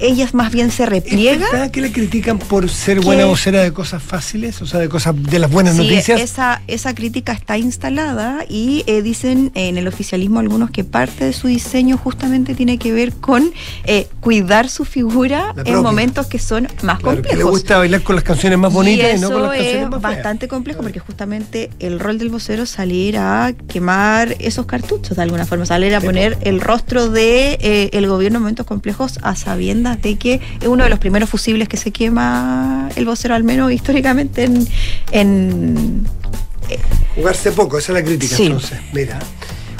[0.00, 1.46] ella más bien se ¿Es repliega.
[1.50, 4.60] verdad que le critican por ser Que- buena vocera de cosas fáciles?
[4.62, 6.20] O sea, de cosas de las buenas Sí, noticias.
[6.20, 11.32] esa, esa crítica está instalada y eh, dicen en el oficialismo algunos que parte de
[11.32, 13.50] su diseño justamente tiene que ver con
[13.84, 17.50] eh, cuidar su figura La en momentos que son más Claro, que le complejos.
[17.50, 20.00] gusta bailar con las canciones más bonitas y, eso no con las canciones es más
[20.00, 20.14] feas.
[20.14, 25.22] bastante complejo porque justamente el rol del vocero es salir a quemar esos cartuchos de
[25.22, 29.34] alguna forma, salir a poner el rostro de eh, el gobierno en momentos complejos a
[29.36, 33.44] sabiendas de que es uno de los primeros fusibles que se quema el vocero al
[33.44, 34.66] menos históricamente en,
[35.12, 36.06] en
[37.14, 38.46] Jugarse poco, esa es la crítica Sí.
[38.46, 38.78] entonces.
[38.92, 39.18] Mira.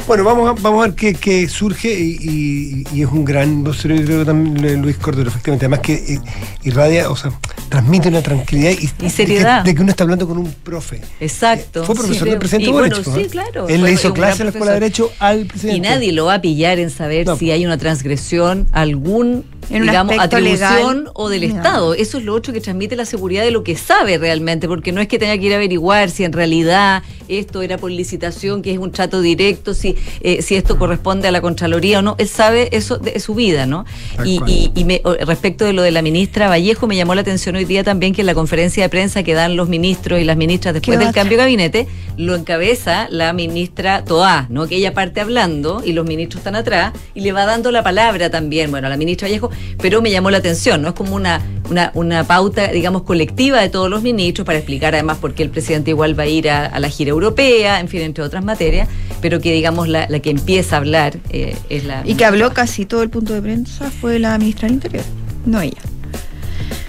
[0.06, 3.62] Bueno, vamos a, vamos a ver qué, qué surge y, y- y es un gran
[3.62, 5.66] vocero, yo creo también eh, Luis Cordero, efectivamente.
[5.66, 6.20] Además que eh,
[6.64, 7.30] irradia, o sea,
[7.68, 9.58] transmite una tranquilidad y, Y seriedad.
[9.58, 11.02] De que, de que uno está hablando con un profe.
[11.20, 11.84] Exacto.
[11.84, 13.14] Fue profesor Sí, del presidente bueno, ¿no?
[13.14, 13.68] sí, claro.
[13.68, 14.80] Él le hizo clase en la Escuela de.
[14.80, 15.76] Derecho al presidente.
[15.76, 17.36] Y nadie lo va a pillar en saber No.
[17.36, 21.10] si hay una transgresión, algún, En un digamos, aspecto atribución legal.
[21.14, 21.56] o del No.
[21.56, 21.94] Estado.
[21.94, 25.00] Eso es lo otro que transmite la seguridad de lo que sabe realmente, porque no
[25.02, 28.72] es que tenga que ir a averiguar si en realidad esto era por licitación, que
[28.72, 32.14] es un trato directo, si, eh, si esto corresponde a la Contraloría o no.
[32.18, 33.84] Él sabe eso de su vida, ¿no?
[34.24, 37.54] Y, y- y me- respecto de lo de la ministra Vallejo, me llamó la atención
[37.56, 40.38] hoy día también que en la conferencia de prensa que dan los ministros y las
[40.38, 41.86] ministras después del cambio de gabinete,
[42.18, 44.66] lo encabeza la ministra Toá, ¿no?
[44.66, 48.28] Que ella parte hablando y los ministros están atrás y le va dando la palabra
[48.28, 49.50] también, bueno, a la ministra Vallejo,
[49.80, 50.88] pero me llamó la atención, ¿no?
[50.88, 55.18] Es como una, una, una pauta, digamos, colectiva de todos los ministros para explicar además
[55.18, 58.02] por qué el presidente igual va a ir a, a la gira europea, en fin,
[58.02, 58.88] entre otras materias,
[59.20, 62.02] pero que digamos la, la que empieza a hablar eh, es la...
[62.04, 65.04] y que habló casi todo el punto de prensa fue la ministra del Interior,
[65.46, 65.80] no ella.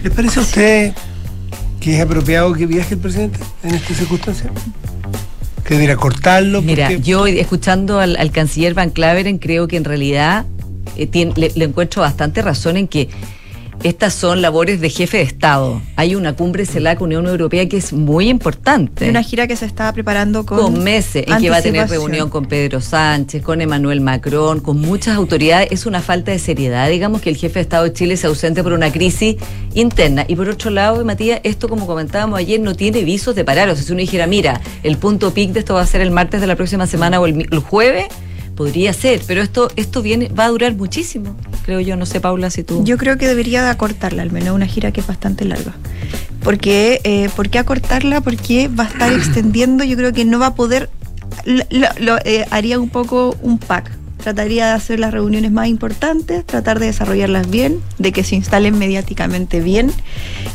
[0.04, 0.94] ¿Les parece a usted
[1.80, 4.52] que es apropiado que viaje el presidente en estas circunstancias?
[5.70, 6.64] ¿Que debería cortarlo?
[6.64, 10.46] Mira, Porque- yo escuchando al, al canciller Van Claveren creo que en realidad
[10.98, 13.08] eh, tien- le, le encuentro bastante razón en que
[13.84, 15.82] estas son labores de jefe de Estado.
[15.96, 19.10] Hay una cumbre CELAC Unión Europea que es muy importante.
[19.10, 22.30] Una gira que se está preparando con, con meses, en que va a tener reunión
[22.30, 25.70] con Pedro Sánchez, con Emmanuel Macron, con muchas autoridades.
[25.72, 28.64] Es una falta de seriedad, digamos, que el jefe de Estado de Chile se ausente
[28.64, 29.38] por una crisis
[29.74, 30.26] interna.
[30.28, 33.70] Y por otro lado, Matías, esto como comentábamos ayer, no tiene visos de parar.
[33.70, 36.12] O sea, si uno dijera, mira, el punto pic de esto va a ser el
[36.12, 38.08] martes de la próxima semana o el, el jueves,
[38.60, 42.50] podría ser, pero esto, esto viene, va a durar muchísimo, creo yo, no sé Paula
[42.50, 42.84] si tú.
[42.84, 45.76] Yo creo que debería de acortarla, al menos una gira que es bastante larga.
[46.44, 48.20] Porque, eh, ¿Por qué acortarla?
[48.20, 50.90] Porque va a estar extendiendo, yo creo que no va a poder,
[51.46, 53.92] lo, lo, eh, haría un poco un pack.
[54.18, 58.78] Trataría de hacer las reuniones más importantes, tratar de desarrollarlas bien, de que se instalen
[58.78, 59.90] mediáticamente bien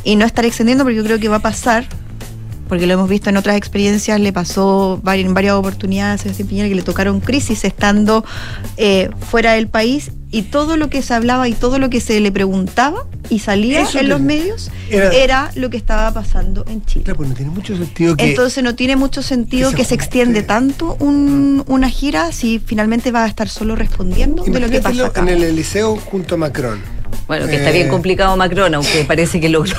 [0.05, 1.87] y no estar extendiendo porque yo creo que va a pasar
[2.68, 6.68] porque lo hemos visto en otras experiencias, le pasó en varias oportunidades a Sebastián Piñera
[6.68, 8.24] que le tocaron crisis estando
[8.77, 12.18] eh, fuera del país y todo lo que se hablaba y todo lo que se
[12.18, 16.85] le preguntaba y salía Eso en los medios era, era, lo que estaba pasando en
[16.85, 17.05] Chile.
[17.05, 19.88] Claro, pues no tiene mucho sentido que, Entonces no tiene mucho sentido que se, que
[19.90, 24.68] se extiende tanto un, una gira si finalmente va a estar solo respondiendo de lo
[24.68, 25.20] que pasa acá.
[25.20, 26.81] en el Eliseo junto a Macron.
[27.27, 29.77] Bueno, que está bien complicado Macron, aunque parece que logró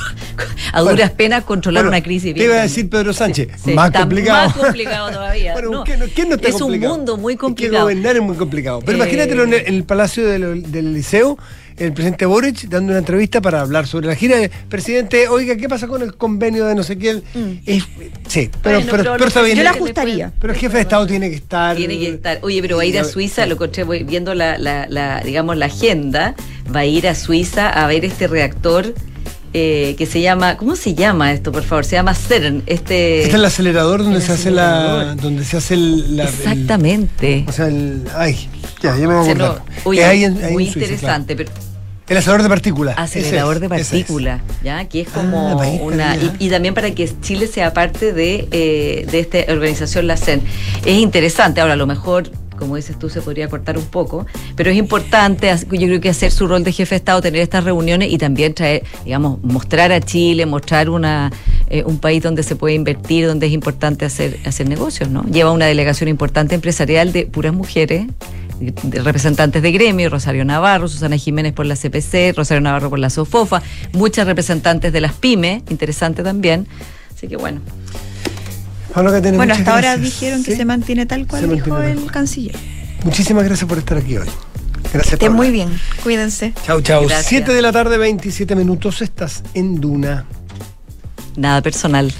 [0.73, 2.33] a duras bueno, penas controlar bueno, una crisis.
[2.33, 4.47] Te iba a decir Pedro Sánchez, sí, más está complicado.
[4.47, 5.53] Más complicado todavía.
[5.53, 6.93] bueno, no, ¿quién, ¿quién no está es complicado?
[6.93, 7.73] un mundo muy complicado.
[7.87, 8.79] que gobernar es muy complicado.
[8.79, 11.37] Pero Eh, imagínatelo en el, en el Palacio del, del Liceo,
[11.77, 14.37] el presidente Boric dando una entrevista para hablar sobre la gira.
[14.69, 17.23] Presidente, oiga, ¿qué pasa con el convenio de no sé quién?
[17.33, 17.51] Mm.
[17.65, 17.83] Es-
[18.27, 19.57] sí, pero, Bueno, pero, pero pero está bien.
[19.57, 20.31] Yo la que ajustaría.
[20.39, 21.75] Pero el jefe de Estado tiene que estar.
[21.75, 22.39] Tiene que estar.
[22.41, 25.57] Oye, pero va a ir a Suiza, lo encontré voy viendo la, la, la, digamos,
[25.57, 26.35] la agenda,
[26.73, 28.93] va a ir a Suiza a ver este reactor
[29.57, 31.85] eh, que se llama, ¿cómo se llama esto, por favor?
[31.85, 32.63] Se llama CERN.
[32.65, 35.15] Este, Este es el acelerador donde el se hace la.
[35.15, 36.17] donde se hace el.
[36.17, 37.45] la- el- Exactamente.
[37.47, 38.03] o sea, el.
[38.15, 38.49] Ay,
[38.83, 39.65] ya, ya me voy O sea, a no, acordar.
[39.85, 41.51] oye, Es ahí en- ahí en muy Suiza, interesante, pero.
[42.07, 42.95] El acelerador de partículas.
[42.97, 43.87] acelerador de es, es.
[43.89, 44.85] partículas, ¿ya?
[44.85, 46.15] Que es como Ah, ahí una.
[46.17, 50.41] Y, y también para que Chile sea parte de, eh, de esta organización, la CEN.
[50.85, 52.29] Es interesante, ahora a lo mejor.
[52.57, 56.31] Como dices tú, se podría cortar un poco, pero es importante, yo creo que hacer
[56.31, 59.99] su rol de jefe de Estado, tener estas reuniones y también traer, digamos, mostrar a
[59.99, 61.33] Chile, mostrar una,
[61.69, 65.23] eh, un país donde se puede invertir, donde es importante hacer, hacer negocios, ¿no?
[65.25, 68.05] Lleva una delegación importante empresarial de puras mujeres,
[68.59, 73.09] de representantes de gremio, Rosario Navarro, Susana Jiménez por la CPC, Rosario Navarro por la
[73.09, 73.61] SOFOFA,
[73.93, 76.67] muchas representantes de las pymes, interesante también.
[77.15, 77.61] Así que bueno,
[78.93, 80.01] Pablo Bueno, hasta ahora gracias.
[80.01, 80.57] dijeron que Sí.
[80.57, 82.11] se mantiene tal cual Se dijo el cual.
[82.11, 82.55] canciller.
[83.03, 84.27] Muchísimas gracias por estar aquí hoy.
[84.93, 85.13] Gracias.
[85.13, 85.67] Estén muy bien,
[86.03, 86.53] cuídense.
[86.65, 87.01] Chau, chau.
[87.05, 87.25] Gracias.
[87.27, 89.01] 7 de la tarde, 27 minutos.
[89.01, 90.25] Estás en Duna.
[91.35, 92.13] nada personal.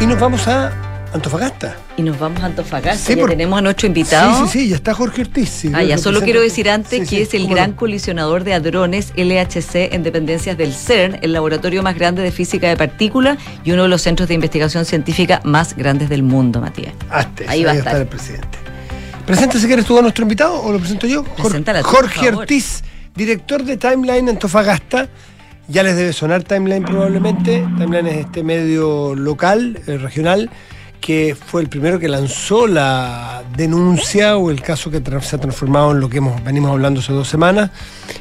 [0.00, 0.70] Y nos vamos a
[1.14, 1.76] Antofagasta.
[1.96, 4.46] Y nos vamos a Antofagasta, Sí, ya por- tenemos a nuestro invitado.
[4.46, 5.48] Sí, sí, sí, ya está Jorge Ortiz.
[5.48, 7.76] sí, Ah, ya, solo quiero decir antes Sí, que es el gran no.
[7.76, 12.76] colisionador de hadrones LHC en dependencias del CERN, el laboratorio más grande de física de
[12.76, 16.92] partículas y uno de los centros de investigación científica más grandes del mundo, Matías.
[17.10, 17.96] Hazte, Ahí va a estar.
[17.96, 18.58] el presidente.
[19.26, 21.22] Presenta si quieres tú a nuestro invitado o lo presento yo.
[21.24, 22.40] Preséntala tú, Jorge favor.
[22.42, 22.82] Ortiz,
[23.14, 25.08] director de Timeline Antofagasta.
[25.70, 27.62] Ya les debe sonar Timeline probablemente.
[27.76, 30.48] Timeline es este medio local, eh, regional,
[31.00, 35.92] que fue el primero que lanzó la denuncia o el caso que se ha transformado
[35.92, 37.70] en lo que hemos, venimos hablando hace dos semanas,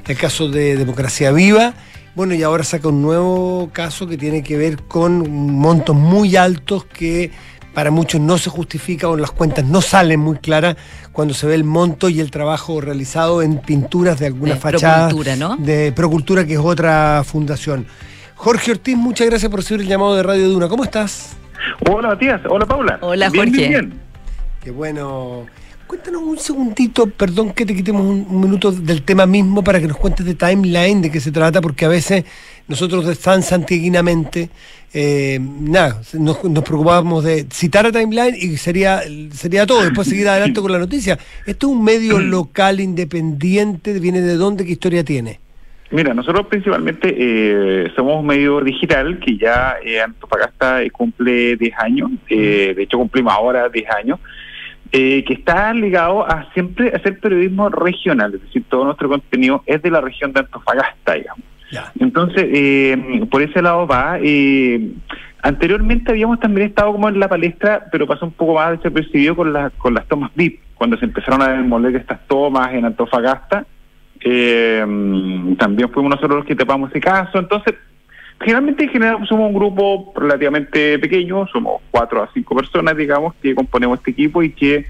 [0.07, 1.73] el caso de Democracia Viva.
[2.15, 6.85] Bueno, y ahora saca un nuevo caso que tiene que ver con montos muy altos
[6.85, 7.31] que
[7.73, 10.77] para muchos no se justifica o las cuentas no salen muy claras
[11.11, 15.09] cuando se ve el monto y el trabajo realizado en pinturas de alguna De fachada
[15.09, 15.57] Procultura, ¿no?
[15.57, 17.85] de Procultura, que es otra fundación.
[18.33, 20.67] Jorge Ortiz, muchas gracias por recibir el llamado de Radio Duna.
[20.67, 21.37] ¿Cómo estás?
[21.89, 22.97] Hola Matías, hola Paula.
[23.01, 23.57] Hola, Bien, Jorge.
[23.67, 23.93] bien, bien.
[24.63, 25.45] Qué bueno.
[25.87, 29.87] Cuéntanos un segundito, perdón que te quitemos un, un minuto del tema mismo para que
[29.87, 32.25] nos cuentes de timeline, de qué se trata, porque a veces
[32.67, 34.49] nosotros de tan santiguinamente,
[34.93, 39.01] eh, nada, nos, nos preocupábamos de citar a timeline y sería,
[39.31, 41.17] sería todo, después seguir adelante con la noticia.
[41.45, 45.39] Esto es un medio local, independiente, viene de dónde, qué historia tiene.
[45.89, 51.73] Mira, nosotros principalmente eh, somos un medio digital que ya eh, Antofagasta eh, cumple 10
[51.79, 54.19] años, eh, de hecho cumplimos ahora 10 años,
[54.91, 59.81] eh, que está ligado a siempre hacer periodismo regional, es decir, todo nuestro contenido es
[59.81, 61.43] de la región de Antofagasta, digamos.
[61.71, 61.91] Ya.
[61.99, 64.17] Entonces, eh, por ese lado va.
[64.21, 64.91] Eh,
[65.41, 69.51] anteriormente habíamos también estado como en la palestra, pero pasó un poco más desapercibido con,
[69.51, 73.65] las con las tomas VIP, cuando se empezaron a demoler estas tomas en Antofagasta.
[74.21, 74.79] Eh,
[75.57, 77.39] también fuimos nosotros los que tapamos ese caso.
[77.39, 77.75] Entonces,
[78.39, 83.55] generalmente en general somos un grupo relativamente pequeño, somos cuatro a cinco personas, digamos, que
[83.55, 84.85] componemos este equipo y que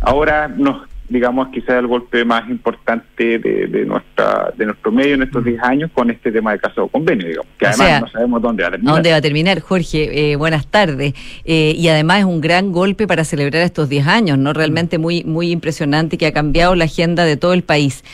[0.00, 5.24] ahora nos digamos, quizás el golpe más importante de, de nuestra de nuestro medio en
[5.24, 8.62] estos 10 años con este tema de caso convenio, digamos, que además no sabemos dónde
[8.62, 8.94] va a terminar.
[8.94, 10.32] ¿Dónde va a terminar, Jorge?
[10.32, 11.14] Eh, buenas tardes.
[11.44, 14.52] Eh, y además es un gran golpe para celebrar estos 10 años, ¿no?
[14.52, 18.04] Realmente muy, muy impresionante que ha cambiado la agenda de todo el país.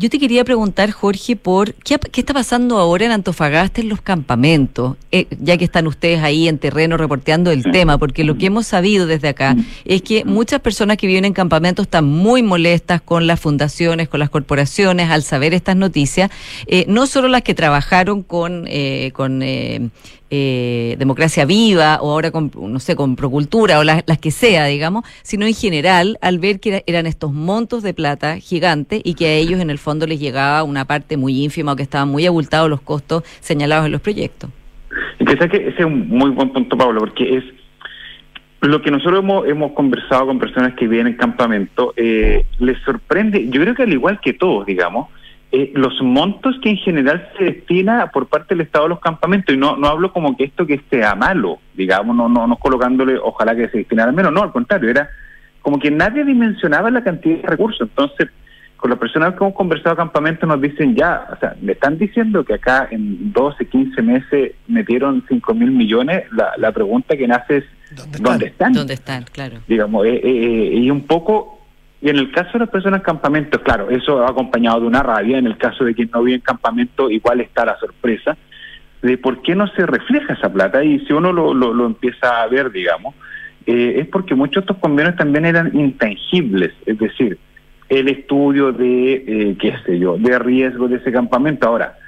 [0.00, 4.96] Yo te quería preguntar, Jorge, por qué, está pasando ahora en Antofagasta en los campamentos,
[5.10, 8.68] eh, ya que están ustedes ahí en terreno reporteando el tema, porque lo que hemos
[8.68, 13.26] sabido desde acá es que muchas personas que viven en campamentos están muy molestas con
[13.26, 16.30] las fundaciones, con las corporaciones, al saber estas noticias,
[16.68, 19.42] eh, no solo las que trabajaron con, eh, con
[20.30, 25.04] eh, Democracia Viva o ahora con, no sé, con Procultura o las, que sea, digamos,
[25.22, 29.34] sino en general al ver que eran estos montos de plata gigantes y que a
[29.34, 32.68] ellos en el fondo les llegaba una parte muy ínfima o que estaban muy abultados
[32.68, 34.50] los costos señalados en los proyectos.
[35.18, 37.44] Y que ese es un muy buen punto, Pablo, porque es
[38.60, 43.48] lo que nosotros hemos, hemos conversado con personas que viven en campamento, eh, les sorprende,
[43.48, 45.08] yo creo que al igual que todos, digamos,
[45.50, 49.54] eh, los montos que en general se destina por parte del Estado a los campamentos,
[49.54, 53.18] y no, no hablo como que esto que sea malo, digamos, no, no, no colocándole,
[53.18, 55.08] ojalá que se destinara menos, no, al contrario, era
[55.62, 57.88] como que nadie dimensionaba la cantidad de recursos.
[57.88, 58.28] Entonces,
[58.76, 61.98] con las personas que hemos conversado a campamentos nos dicen ya, o sea, me están
[61.98, 67.26] diciendo que acá en 12, 15 meses metieron 5 mil millones, la, la pregunta que
[67.26, 67.64] nace es,
[68.20, 68.72] ¿dónde están?
[68.72, 69.24] ¿Dónde están?
[69.32, 69.58] Claro.
[69.66, 71.57] Digamos, eh, eh, y un poco
[72.00, 75.02] y en el caso de las personas en campamento, claro, eso va acompañado de una
[75.02, 75.38] rabia.
[75.38, 78.36] En el caso de quien no vive en campamento, igual está la sorpresa
[79.02, 80.84] de por qué no se refleja esa plata.
[80.84, 83.14] Y si uno lo, lo, empieza a ver, digamos,
[83.66, 86.72] eh, es porque muchos de estos convenios también eran intangibles.
[86.86, 87.38] Es decir,
[87.88, 91.66] el estudio de, eh, qué sé yo, de riesgo de ese campamento.
[91.66, 91.98] Ahora,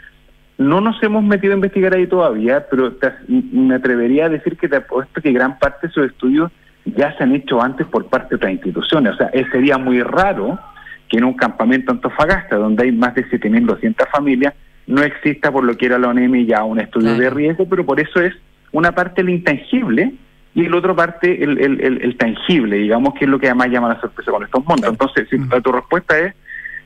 [0.57, 2.95] no nos hemos metido a investigar ahí todavía, pero
[3.29, 6.53] me atrevería a decir que te apuesto que gran parte de esos estudios
[6.85, 9.15] ya se han hecho antes por parte de otras instituciones.
[9.15, 10.59] O sea, sería muy raro
[11.09, 14.55] que en un campamento Antofagasta, donde hay más de 7.200 familias,
[14.87, 18.01] no exista por lo que era la ONEMI ya un estudio de riesgo, pero por
[18.01, 18.35] eso es
[18.73, 20.15] una parte el intangible
[20.55, 24.01] y el otro parte el, el, tangible, digamos, que es lo que además llama la
[24.01, 24.91] sorpresa con estos montos.
[24.91, 26.35] Entonces, si, tu respuesta es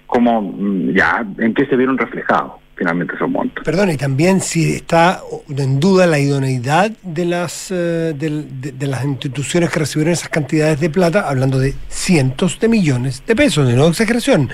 [0.06, 2.52] como, mm, ya, ¿en qué se vieron reflejados?
[2.76, 3.64] Finalmente montos.
[3.64, 9.70] Perdón, y también si está en duda la idoneidad de las, eh, de, las instituciones
[9.70, 13.88] que recibieron esas cantidades de plata, hablando de cientos de millones de pesos, de no
[13.88, 14.50] exageración.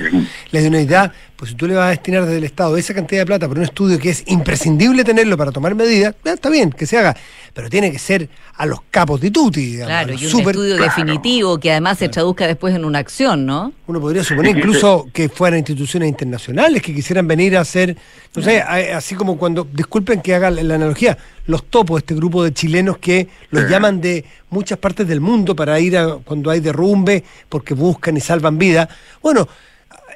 [0.50, 3.24] La idoneidad, pues si tú le vas a destinar desde el Estado esa cantidad de
[3.24, 6.98] plata por un estudio que es imprescindible tenerlo para tomar medidas, está bien, que se
[6.98, 7.16] haga,
[7.54, 9.78] pero tiene que ser a los capos de tutti.
[9.78, 13.72] claro, y un estudio definitivo que además se traduzca después en una acción, ¿no?
[13.86, 17.96] Uno podría suponer incluso que fueran instituciones internacionales que quisieran venir a hacer,
[18.36, 22.52] no sé, así como cuando, disculpen que haga la analogía, los topos, este grupo de
[22.52, 27.24] chilenos que los llaman de muchas partes del mundo para ir a cuando hay derrumbe,
[27.48, 28.90] porque buscan y salvan vida.
[29.22, 29.48] Bueno,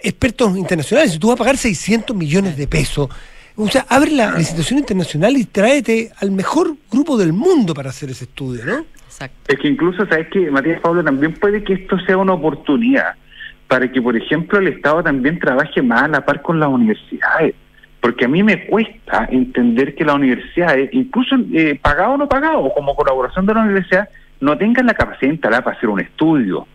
[0.05, 3.09] expertos internacionales, si tú vas a pagar 600 millones de pesos,
[3.57, 8.11] o sea, abre la licitación internacional y tráete al mejor grupo del mundo para hacer
[8.11, 8.85] ese estudio, ¿no?
[9.05, 9.37] Exacto.
[9.47, 13.15] Es que incluso, ¿sabes que Matías Pablo, también puede que esto sea una oportunidad
[13.69, 17.55] para que, por ejemplo, el Estado también trabaje más a la par con las universidades.
[18.01, 22.71] Porque a mí me cuesta entender que las universidades, incluso eh, pagado o no pagado,
[22.75, 24.09] como colaboración de la universidad,
[24.41, 26.67] no tengan la capacidad instalada para hacer un estudio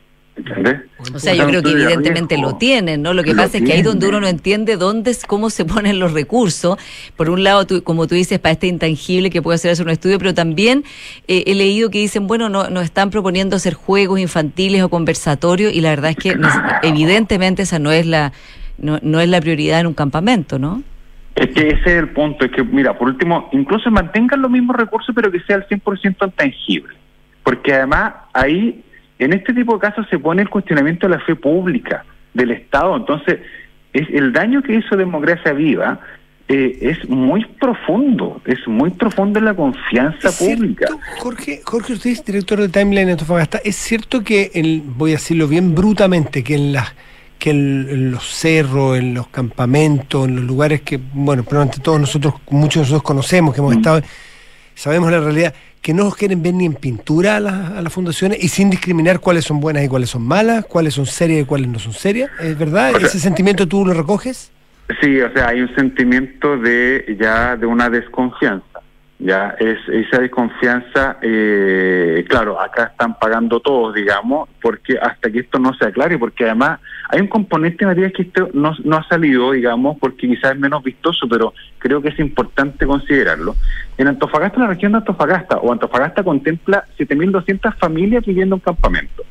[1.14, 3.14] o sea, yo creo que evidentemente lo tienen, ¿no?
[3.14, 6.00] Lo que pasa es que ahí donde uno no entiende dónde es, cómo se ponen
[6.00, 6.78] los recursos.
[7.16, 10.18] Por un lado, como tú dices, para este intangible que puede hacer hacer un estudio,
[10.18, 10.84] pero también
[11.28, 15.74] eh, he leído que dicen, bueno, no, nos están proponiendo hacer juegos infantiles o conversatorios
[15.74, 16.38] y la verdad es que
[16.84, 18.34] evidentemente esa no es la
[18.78, 20.84] no, no es la prioridad en un campamento, ¿no?
[21.36, 24.76] Es que ese es el punto, es que, mira, por último, incluso mantengan los mismos
[24.76, 26.96] recursos, pero que sea al 100% tangible.
[27.44, 28.84] Porque además ahí
[29.20, 32.96] en este tipo de casos se pone el cuestionamiento de la fe pública del Estado.
[32.96, 33.40] Entonces,
[33.94, 36.00] es el daño que hizo Democracia Viva
[36.52, 40.88] eh, es muy profundo, es muy profundo en la confianza pública.
[41.20, 43.60] Jorge, Jorge, usted es director de Timeline Antofagasta.
[43.64, 46.96] Es cierto que, voy a decirlo bien brutamente, que en las
[47.38, 52.34] que en, los cerros, en los campamentos, en los lugares que, bueno, probablemente todos nosotros,
[52.50, 54.02] muchos de nosotros conocemos, que hemos estado,
[54.74, 58.70] sabemos la realidad, que no quieren ver ni en pintura a, las fundaciones y sin
[58.70, 61.94] discriminar cuáles son buenas y cuáles son malas, cuáles son serias y cuáles no son
[61.94, 62.30] serias.
[62.40, 62.92] ¿Es verdad?
[63.02, 64.52] ¿Ese sentimiento tú lo recoges?
[65.02, 68.66] Sí, o sea, hay un sentimiento de ya de una desconfianza.
[69.20, 75.60] Ya es esa desconfianza eh, claro acá están pagando todos digamos porque hasta que esto
[75.60, 76.80] no se aclare porque además
[77.10, 81.28] hay un componente María que esto no, ha salido digamos porque quizás es menos vistoso
[81.28, 83.56] pero creo que es importante considerarlo.
[83.98, 89.24] En Antofagasta la región de Antofagasta o Antofagasta contempla 7.200 familias viviendo en campamento.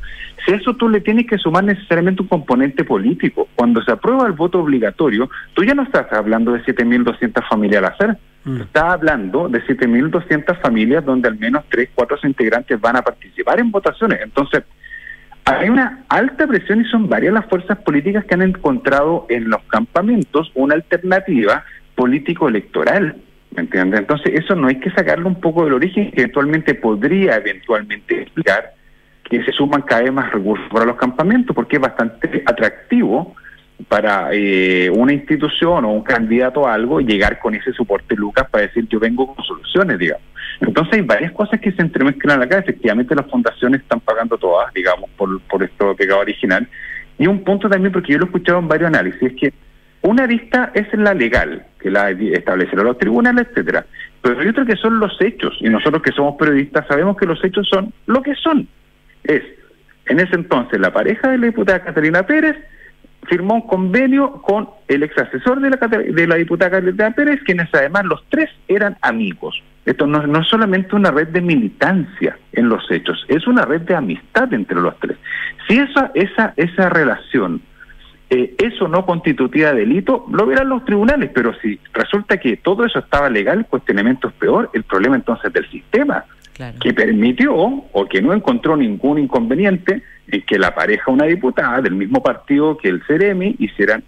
[0.44, 4.27] Si a eso tú le tienes que sumar necesariamente un componente político cuando se aprueba
[4.27, 8.19] el voto obligatorio tú ya no estás hablando de 7.200 familias al
[8.55, 13.61] hacer Está hablando de 7.200 familias donde al menos 3, 4 integrantes van a participar
[13.61, 14.21] en votaciones.
[14.23, 14.65] Entonces,
[15.44, 19.63] hay una alta presión y son varias las fuerzas políticas que han encontrado en los
[19.65, 23.17] campamentos una alternativa político-electoral.
[23.57, 24.01] ¿Me entiendes?
[24.01, 28.75] Entonces, eso no hay que sacarlo un poco del origen, que eventualmente podría eventualmente explicar
[29.25, 33.35] que se suman cada vez más recursos para los campamentos, porque es bastante atractivo
[33.87, 38.66] para eh, una institución o un candidato a algo llegar con ese soporte Lucas para
[38.66, 40.24] decir yo vengo con soluciones, digamos.
[40.60, 42.58] Entonces hay varias cosas que se entremezclan acá.
[42.58, 46.66] Efectivamente las fundaciones están pagando todas, digamos, por, por esto pegado original.
[47.18, 49.52] Y un punto también, porque yo lo he escuchado en varios análisis, es que
[50.02, 53.87] una vista es la legal, que la establecieron los tribunales, etcétera.
[54.22, 57.42] Pero hay otra que son los hechos, y nosotros que somos periodistas sabemos que los
[57.44, 58.68] hechos son lo que son.
[59.24, 59.42] Es,
[60.06, 62.56] en ese entonces, la pareja de la diputada Catalina Pérez
[63.29, 67.68] firmó un convenio con el ex asesor de la, de la diputada Carlita Pérez, quienes
[67.72, 69.62] además los tres eran amigos.
[69.85, 73.83] Esto no, no, es solamente una red de militancia en los hechos, es una red
[73.83, 75.16] de amistad entre los tres.
[75.66, 77.62] Si esa, esa, esa relación,
[78.31, 82.98] eh, eso no constituía delito, lo verán los tribunales, pero si resulta que todo eso
[82.98, 86.24] estaba legal, el cuestionamiento es peor, el problema entonces del sistema,
[86.81, 91.94] que permitió o que no encontró ningún inconveniente en que la pareja, una diputada del
[91.94, 94.02] mismo partido que el CEREMI, hicieran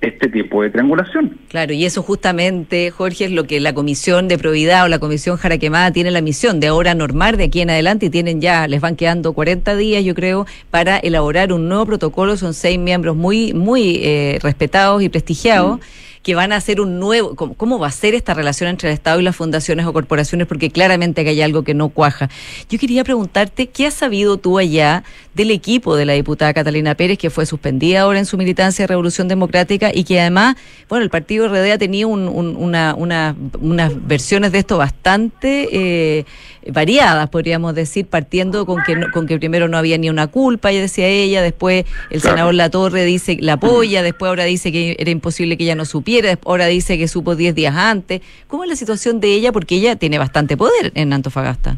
[0.00, 1.38] este tipo de triangulación.
[1.48, 5.36] Claro, y eso justamente, Jorge, es lo que la Comisión de Probidad o la Comisión
[5.36, 8.80] Jaraquemada tiene la misión de ahora normar de aquí en adelante y tienen ya, les
[8.80, 12.36] van quedando 40 días, yo creo, para elaborar un nuevo protocolo.
[12.36, 15.78] Son seis miembros muy, muy eh, respetados y prestigiados.
[15.78, 18.94] Mm que van a hacer un nuevo, cómo, va a ser esta relación entre el
[18.94, 22.28] Estado y las fundaciones o corporaciones, porque claramente que hay algo que no cuaja.
[22.68, 25.04] Yo quería preguntarte, ¿qué has sabido tú allá
[25.36, 28.86] del equipo de la diputada Catalina Pérez, que fue suspendida ahora en su militancia de
[28.88, 30.56] Revolución Democrática y que además,
[30.88, 36.24] bueno, el partido RD ha tenido una, unas versiones de esto bastante eh,
[36.72, 40.80] variadas, podríamos decir, partiendo con que, con que primero no había ni una culpa, ya
[40.80, 45.10] decía ella, después el senador La Torre dice la apoya, después ahora dice que era
[45.10, 48.22] imposible que ella no supiera, ahora dice que supo 10 días antes.
[48.46, 49.52] ¿Cómo es la situación de ella?
[49.52, 51.76] Porque ella tiene bastante poder en Antofagasta.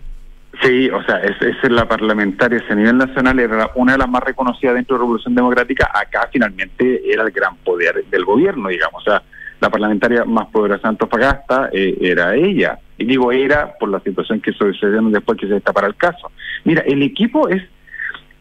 [0.62, 4.24] Sí, o sea, es, es la parlamentaria a nivel nacional, era una de las más
[4.24, 9.02] reconocidas dentro de la Revolución Democrática, acá finalmente era el gran poder del gobierno, digamos,
[9.02, 9.22] o sea,
[9.60, 12.78] la parlamentaria más poderosa de Antofagasta eh, era ella.
[12.96, 16.30] Y digo era por la situación que sucedió después que se destapara el caso.
[16.64, 17.62] Mira, el equipo es...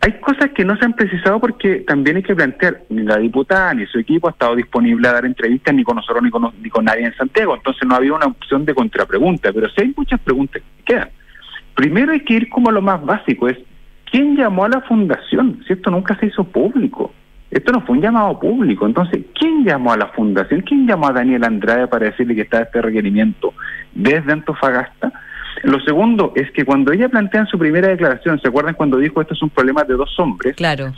[0.08, 3.74] Hay cosas que no se han precisado porque también hay que plantear, ni la diputada
[3.74, 6.70] ni su equipo ha estado disponible a dar entrevistas ni con nosotros ni con, ni
[6.70, 10.22] con nadie en Santiago, entonces no había una opción de contrapregunta, pero sí hay muchas
[10.22, 11.10] preguntas que quedan.
[11.76, 13.58] Primero hay que ir como a lo más básico, es
[14.10, 15.62] ¿quién llamó a la fundación?
[15.68, 17.12] Si esto nunca se hizo público.
[17.52, 18.86] Esto no fue un llamado público.
[18.86, 20.62] Entonces, ¿quién llamó a la fundación?
[20.62, 23.54] ¿Quién llamó a Daniel Andrade para decirle que está este requerimiento
[23.94, 25.12] desde Antofagasta?
[25.64, 29.22] Lo segundo es que cuando ella plantea en su primera declaración, ¿se acuerdan cuando dijo
[29.22, 30.56] esto es un problema de dos hombres?
[30.56, 30.94] Claro.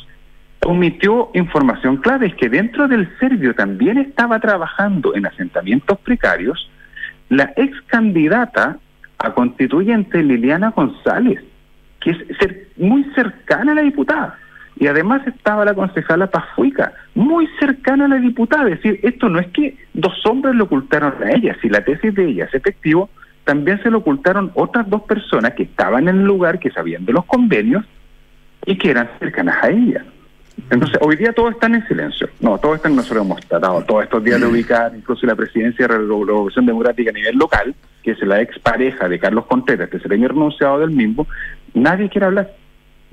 [0.66, 6.70] Omitió información clave, es que dentro del Servio también estaba trabajando en asentamientos precarios
[7.30, 8.78] la ex candidata
[9.20, 11.42] a constituyente Liliana González,
[12.00, 12.18] que es
[12.78, 14.38] muy cercana a la diputada.
[14.78, 18.70] Y además estaba la concejala Pafuica, muy cercana a la diputada.
[18.70, 22.14] Es decir, esto no es que dos hombres lo ocultaron a ella, si la tesis
[22.16, 23.10] de ella es efectivo,
[23.50, 27.14] también se lo ocultaron otras dos personas que estaban en el lugar, que sabían de
[27.14, 27.84] los convenios
[28.64, 30.06] y que eran cercanas a ella.
[30.70, 32.30] Entonces, hoy día todos están en silencio.
[32.42, 35.94] No, todos están, nosotros hemos tratado todos estos días de ubicar incluso la presidencia de
[35.96, 37.74] la Revolución Democrática a nivel local,
[38.04, 41.26] que es la expareja de Carlos Contreras, que es el año renunciado del mismo.
[41.74, 42.52] Nadie quiere hablar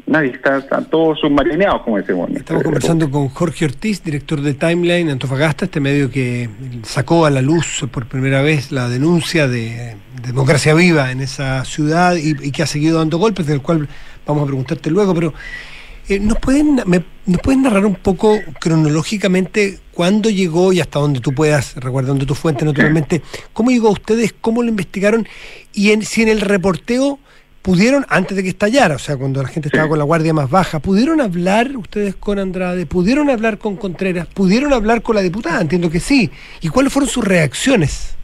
[0.07, 2.31] nadie está, está todo submarineado, como decimos.
[2.31, 6.49] Estamos conversando con Jorge Ortiz, director de Timeline Antofagasta, este medio que
[6.85, 12.17] sacó a la luz por primera vez la denuncia de, democracia viva en esa ciudad
[12.17, 13.89] y, que ha seguido dando golpes, del cual
[14.27, 15.35] vamos a preguntarte luego, pero
[16.09, 16.77] eh, ¿nos, pueden,
[17.27, 22.35] ¿nos pueden narrar un poco cronológicamente cuándo llegó y hasta donde tú puedas, recordando tu
[22.35, 25.27] fuente naturalmente, cómo llegó a ustedes, cómo lo investigaron
[25.73, 27.19] y en, si en el reporteo
[27.67, 30.49] pudieron, antes de que estallara, o sea, cuando la gente estaba con la guardia más
[30.49, 32.87] baja, ¿pudieron hablar ustedes con Andrade?
[32.87, 34.29] ¿Pudieron hablar con Contreras?
[34.29, 35.61] ¿Pudieron hablar con la diputada?
[35.61, 36.31] Entiendo que sí.
[36.61, 38.17] ¿Y cuáles fueron sus reacciones?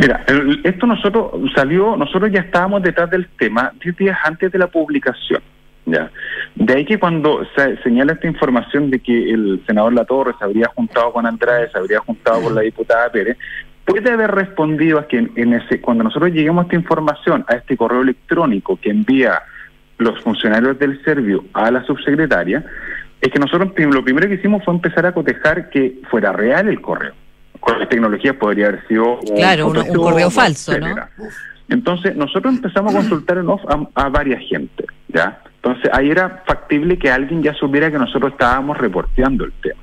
[0.00, 4.58] Mira, el- esto nosotros salió, nosotros ya estábamos detrás del tema 10 días antes de
[4.58, 5.40] la publicación.
[5.86, 6.10] Ya.
[6.56, 10.66] De ahí que cuando se señala esta información de que el senador Latorre se habría
[10.74, 13.36] juntado con Andrade, se habría juntado con la diputada Pérez,
[13.84, 17.54] puede haber respondido a que en, en ese, cuando nosotros lleguemos a esta información, a
[17.54, 19.42] este correo electrónico que envía
[19.98, 22.64] los funcionarios del Servio a la subsecretaria,
[23.20, 26.80] es que nosotros lo primero que hicimos fue empezar a cotejar que fuera real el
[26.80, 27.12] correo.
[27.60, 30.94] Con las tecnologías podría haber sido un, Claro, un- un Photoshop, correo falso, ¿no?
[31.68, 35.40] Entonces, nosotros empezamos a consultar en off a, a varias gente, ¿ya?
[35.56, 39.80] Entonces, ahí era factible que alguien ya supiera que nosotros estábamos reporteando el tema.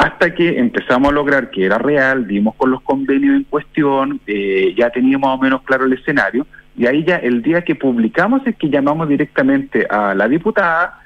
[0.00, 4.74] Hasta que empezamos a lograr que era real, dimos con los convenios en cuestión, eh,
[4.74, 8.40] ya teníamos más o menos claro el escenario, y ahí ya el día que publicamos
[8.46, 11.00] es que llamamos directamente a la diputada,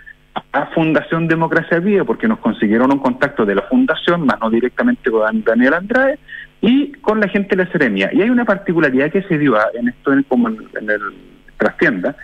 [0.53, 5.11] a Fundación Democracia Viva, porque nos consiguieron un contacto de la Fundación, más no directamente
[5.11, 6.20] con Daniel Andrade,
[6.61, 8.11] y con la gente de la Seremia.
[8.12, 11.01] Y hay una particularidad que se dio ah, en esto, en, como en, en el
[11.57, 12.14] trastienda,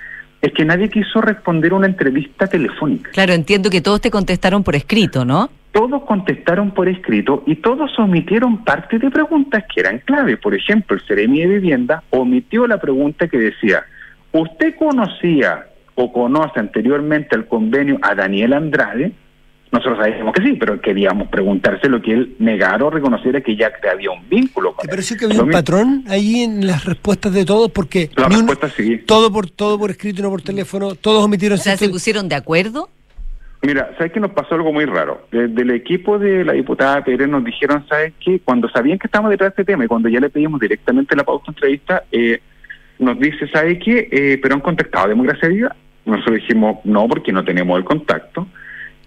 [0.42, 3.10] es que nadie quiso responder una entrevista telefónica.
[3.10, 5.50] Claro, entiendo que todos te contestaron por escrito, ¿no?
[5.72, 10.36] Todos contestaron por escrito y todos omitieron parte de preguntas que eran clave.
[10.36, 13.84] Por ejemplo, el Seremi de Vivienda omitió la pregunta que decía,
[14.32, 19.12] ¿usted conocía o conoce anteriormente al convenio a Daniel Andrade?
[19.72, 23.70] Nosotros sabíamos que sí, pero queríamos preguntarse lo que él negara o reconociera que ya
[23.90, 24.90] había un vínculo con ¿Te él.
[24.90, 27.70] pareció que había un patrón ahí en las respuestas de todos?
[27.70, 28.28] Porque La
[28.76, 28.98] sí.
[29.06, 32.28] todo por todo por escrito y no por teléfono, todos omitieron O sea, se pusieron
[32.28, 32.90] de acuerdo.
[33.62, 35.26] Mira, ¿sabes que nos pasó algo muy raro?
[35.30, 38.40] Desde el equipo de la diputada Pérez nos dijeron, ¿sabes qué?
[38.42, 41.24] Cuando sabían que estábamos detrás de este tema y cuando ya le pedimos directamente la
[41.24, 42.40] pauta entrevista, eh,
[42.98, 44.08] nos dice, ¿sabes qué?
[44.10, 45.76] Eh, ¿Pero han contactado a Democracia Viva?
[46.06, 48.46] Nosotros dijimos, no, porque no tenemos el contacto.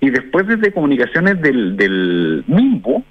[0.04, 3.06] Y después desde comunicaciones del, del MIMBO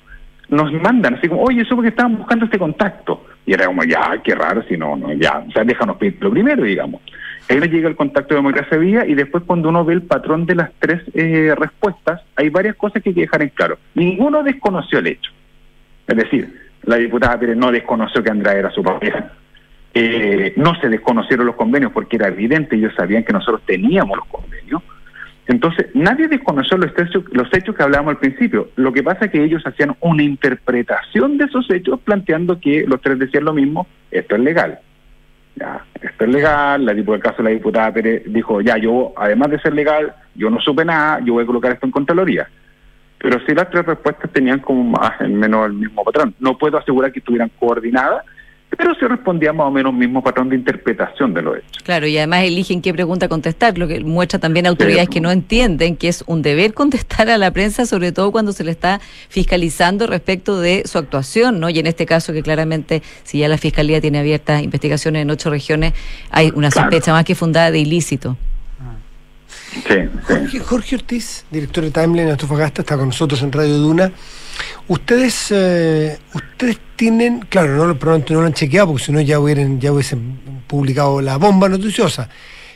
[0.51, 3.25] nos mandan así como, oye, eso porque estaban buscando este contacto.
[3.47, 6.31] Y era como, ya, qué raro, si no, no, ya, o sea, déjanos pedir lo
[6.31, 7.01] primero, digamos.
[7.49, 10.45] Ahí nos llega el contacto de Democracia Viva y después cuando uno ve el patrón
[10.45, 13.79] de las tres eh, respuestas, hay varias cosas que hay que dejar en claro.
[13.95, 15.33] Ninguno desconoció el hecho.
[16.07, 19.33] Es decir, la diputada Pérez no desconoció que Andrade era su pareja.
[19.95, 24.27] Eh, no se desconocieron los convenios porque era evidente, ellos sabían que nosotros teníamos los
[24.27, 24.83] convenios.
[25.47, 28.69] Entonces, nadie desconoció los hechos, los hechos que hablábamos al principio.
[28.77, 33.01] Lo que pasa es que ellos hacían una interpretación de esos hechos planteando que los
[33.01, 34.79] tres decían lo mismo, esto es legal.
[35.57, 39.61] Ya, esto es legal, la caso de la diputada Pérez dijo, ya, yo, además de
[39.61, 42.49] ser legal, yo no supe nada, yo voy a colocar esto en Contraloría.
[43.19, 46.35] Pero sí las tres respuestas tenían como más o menos el mismo patrón.
[46.41, 48.25] No puedo asegurar que estuvieran coordinadas,
[48.77, 51.83] pero sí respondían más o menos mismo patrón de interpretación de los hechos.
[51.85, 55.15] Claro, y además eligen qué pregunta contestar, lo que muestra también autoridades Sí.
[55.15, 58.65] que no entienden que es un deber contestar a la prensa, sobre todo cuando se
[58.65, 61.69] le está fiscalizando respecto de su actuación, ¿no?
[61.71, 65.51] Y en este caso que claramente, si ya la Fiscalía tiene abiertas investigaciones en ocho
[65.51, 65.93] regiones,
[66.31, 66.91] hay una Claro.
[66.91, 68.37] sospecha más que fundada de ilícito.
[70.67, 74.13] Jorge, Ortiz, director de Timeline Antofagasta, está con nosotros en Radio Duna.
[74.89, 79.41] Ustedes, eh, ustedes tienen, claro, no, probablemente no lo han chequeado porque si no ya
[79.41, 82.29] hubieran, ya hubiesen publicado la bomba noticiosa,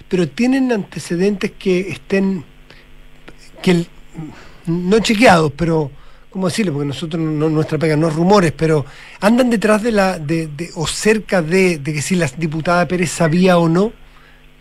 [0.09, 2.44] pero tienen antecedentes que estén,
[3.62, 3.84] que
[4.66, 5.90] no chequeados, pero
[6.30, 6.72] ¿cómo decirlo?
[6.72, 8.86] Porque nosotros no, nuestra pega no es rumores, pero
[9.20, 13.59] andan detrás de la, de, de- o cerca de que si la diputada Pérez sabía
[13.59, 13.92] o no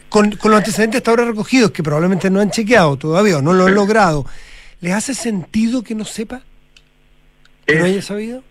[0.10, 3.53] con, con los antecedentes hasta ahora recogidos, que probablemente no han chequeado todavía o no
[3.53, 4.26] lo han logrado,
[4.82, 6.41] ¿les hace sentido que no sepa?
[7.66, 8.43] ¿Que no haya sabido?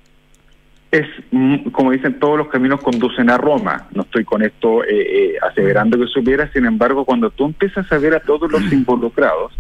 [0.95, 3.89] es, mm, como dicen, todos los caminos conducen a Roma.
[3.93, 7.99] No estoy con esto eh, eh, aseverando que supiera, sin embargo, cuando tú empiezas a
[7.99, 9.53] ver a todos los involucrados,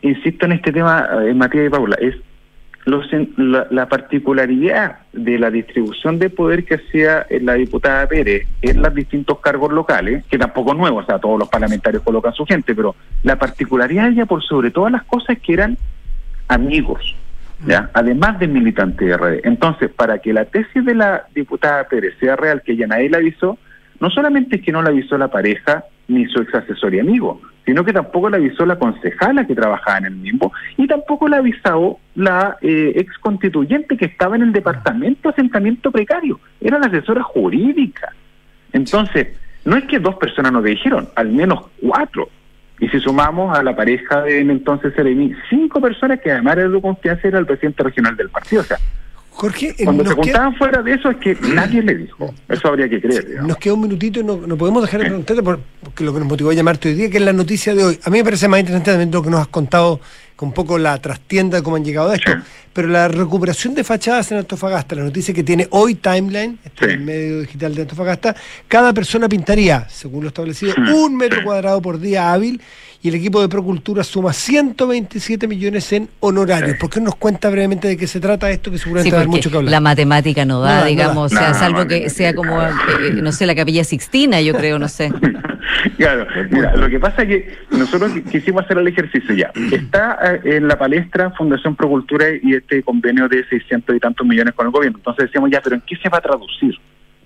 [0.00, 2.16] insisto en este tema, eh, Matías y Paula, es
[2.86, 3.04] los,
[3.36, 8.80] la, la particularidad de la distribución de poder que hacía eh, la diputada Pérez en
[8.80, 12.46] los distintos cargos locales, que tampoco es nuevo, o sea, todos los parlamentarios colocan su
[12.46, 15.76] gente, pero la particularidad de ella por sobre todas las cosas que eran
[16.46, 17.16] amigos,
[17.66, 17.90] ¿ya?
[17.92, 19.40] además de militantes de RD.
[19.44, 23.18] Entonces, para que la tesis de la diputada Pérez sea real, que ella nadie la
[23.18, 23.58] avisó,
[23.98, 27.40] no solamente es que no la avisó la pareja ni su ex asesor y amigo,
[27.66, 31.38] sino que tampoco la avisó la concejala que trabajaba en el mismo y tampoco la
[31.38, 36.86] avisó la eh, ex constituyente que estaba en el departamento de asentamiento precario, era la
[36.86, 38.12] asesora jurídica.
[38.72, 42.28] Entonces, no es que dos personas nos dijeron, al menos cuatro.
[42.78, 46.80] Y si sumamos a la pareja de entonces Seremi, cinco personas que además era de
[46.80, 48.62] confianza era el presidente regional del partido.
[48.62, 48.76] O sea,
[49.36, 52.34] Jorge, eh, cuando se queda, juntaban fuera de eso es que nadie le dijo.
[52.48, 53.26] Eso habría que creer.
[53.26, 53.48] digamos.
[53.48, 56.20] nos queda un minutito y no, no podemos dejar de preguntarte por, porque lo que
[56.20, 57.98] nos motivó a llamarte hoy día, que es la noticia de hoy.
[58.02, 60.00] A mí me parece más interesante también lo que nos has contado
[60.36, 62.32] con un poco la trastienda de cómo han llegado a esto.
[62.32, 62.38] Sí.
[62.72, 66.90] Pero la recuperación de fachadas en Antofagasta, la noticia que tiene hoy Timeline, este es
[66.92, 66.96] Sí.
[66.98, 68.36] el medio digital de Antofagasta,
[68.68, 72.60] cada persona pintaría, según lo establecido, un metro cuadrado por día hábil
[73.06, 76.76] y el equipo de Procultura suma 127 millones en honorarios.
[76.76, 78.68] ¿Por qué no nos cuenta brevemente de qué se trata esto?
[78.72, 79.70] Que seguramente Sí, va a haber porque mucho que hablar.
[79.70, 82.56] la matemática no da, No da, no digamos, o sea, No, salvo que sea como,
[82.60, 82.68] no.
[82.68, 85.12] eh, no sé, la capilla Sixtina, yo creo, no sé.
[85.98, 89.50] Claro, mira, lo que pasa es que nosotros qui- quisimos hacer el ejercicio ya.
[89.72, 94.54] Está eh, en la palestra Fundación Procultura y este convenio de 600 y tantos millones
[94.54, 94.98] con el gobierno.
[94.98, 96.74] Entonces decíamos ya, pero ¿en qué se va a traducir?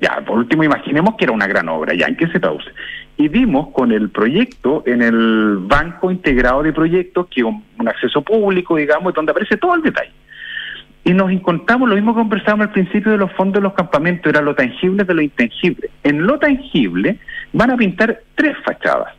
[0.01, 2.71] Ya, por último, imaginemos que era una gran obra, ya, ¿en qué se traduce?
[3.19, 8.23] Y dimos con el proyecto en el Banco Integrado de Proyectos, que un, un acceso
[8.23, 10.13] público, digamos, donde aparece todo el detalle.
[11.05, 14.31] Y nos encontramos lo mismo que conversábamos al principio de los fondos de los campamentos,
[14.31, 15.91] era lo tangible de lo intangible.
[16.03, 17.19] En lo tangible
[17.53, 19.15] van a pintar tres fachadas.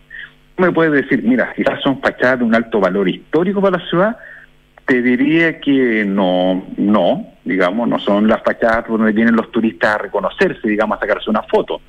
[0.58, 4.18] Me puedes decir, mira, quizás son fachadas de un alto valor histórico para la ciudad.
[4.86, 9.98] Te diría que no, no, digamos, no son las fachadas donde vienen los turistas a
[10.00, 11.82] reconocerse, digamos, a sacarse una foto.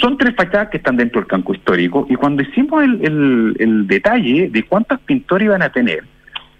[0.00, 3.86] Son tres fachadas que están dentro del campo histórico y cuando hicimos el, el, el
[3.86, 6.04] detalle de cuántos pintores iban a tener,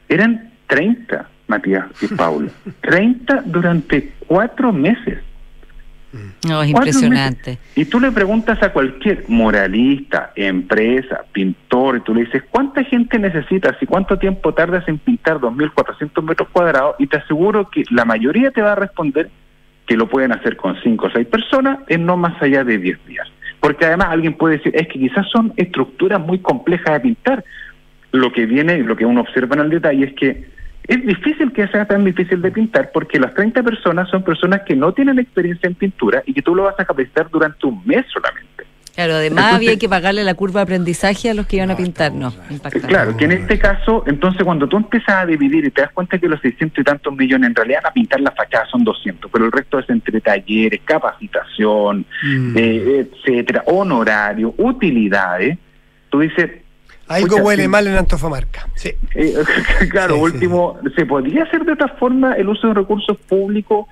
[0.09, 2.51] eran 30, Matías y Paulo.
[2.81, 5.19] 30 durante cuatro meses.
[6.47, 7.59] No, es impresionante.
[7.75, 13.19] Y tú le preguntas a cualquier moralista, empresa, pintor, y tú le dices, ¿cuánta gente
[13.19, 16.97] necesitas y cuánto tiempo tardas en pintar 2.400 metros cuadrados?
[16.99, 19.31] Y te aseguro que la mayoría te va a responder
[19.87, 23.07] que lo pueden hacer con 5 o 6 personas en no más allá de 10
[23.07, 23.29] días.
[23.61, 27.45] Porque además alguien puede decir, es que quizás son estructuras muy complejas de pintar.
[28.13, 30.54] Lo que viene, lo que uno observa en el detalle es que
[30.87, 34.77] es difícil que sea tan difícil de pintar porque las 30 personas son personas que
[34.77, 38.05] no tienen experiencia en pintura y que tú lo vas a capacitar durante un mes
[38.13, 38.65] solamente.
[38.95, 41.77] Claro, además Entonces- había que pagarle la curva de aprendizaje a los que iban a
[41.77, 42.87] pintar, no, impactante.
[42.87, 46.17] Claro, que en este caso, entonces cuando tú empiezas a dividir y te das cuenta
[46.17, 49.47] que los 600 y tantos millones en realidad a pintar la fachada son 200, pero
[49.47, 52.57] el resto es entre talleres, capacitación, Mm.
[52.57, 55.59] eh, etcétera, honorario, utilidades,
[56.11, 56.51] tú dices,
[57.09, 57.69] Algo huele sí.
[57.69, 58.69] mal en Antofagasta.
[58.75, 58.93] Sí.
[59.15, 59.35] Eh,
[59.91, 63.87] claro, Sí, sí, último, ¿se podría hacer de otra forma el uso de recursos públicos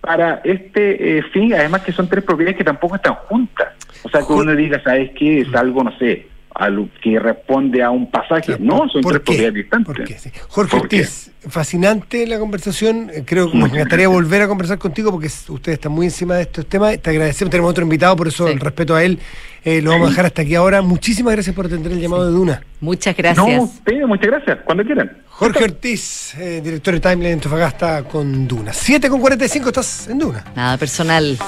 [0.00, 1.54] para este eh, fin?
[1.54, 3.68] Además que son tres propiedades que tampoco están juntas.
[4.02, 5.40] O sea, que uno diga, ¿sabes qué?
[5.40, 6.26] Es algo, no sé,
[6.60, 8.42] algo que responde a un pasaje.
[8.56, 9.24] Claro, no, son ¿por tres qué?
[9.24, 9.86] propiedades distantes.
[9.96, 10.18] ¿Por qué?
[10.18, 10.30] Sí.
[10.48, 10.96] Jorge ¿Por qué?
[11.00, 13.10] Ortiz, fascinante la conversación.
[13.14, 16.42] Eh, Creo que Muchas encantaría volver a conversar contigo porque usted está muy encima de
[16.42, 16.98] estos temas.
[17.00, 18.52] Te agradecemos, tenemos otro invitado, por eso Sí.
[18.52, 19.18] el respeto a él
[19.64, 20.80] eh, lo vamos a dejar hasta aquí ahora.
[20.82, 22.62] Muchísimas gracias por atender el llamado de Duna.
[22.80, 23.62] Muchas No, gracias.
[23.62, 24.58] usted, muchas gracias.
[24.64, 25.10] Cuando quieran.
[25.40, 28.74] Jorge Ortiz, eh, director de Timeline en Antofagasta con Duna.
[28.74, 30.44] 7 con 45, estás en Duna.
[30.54, 31.38] Nada personal.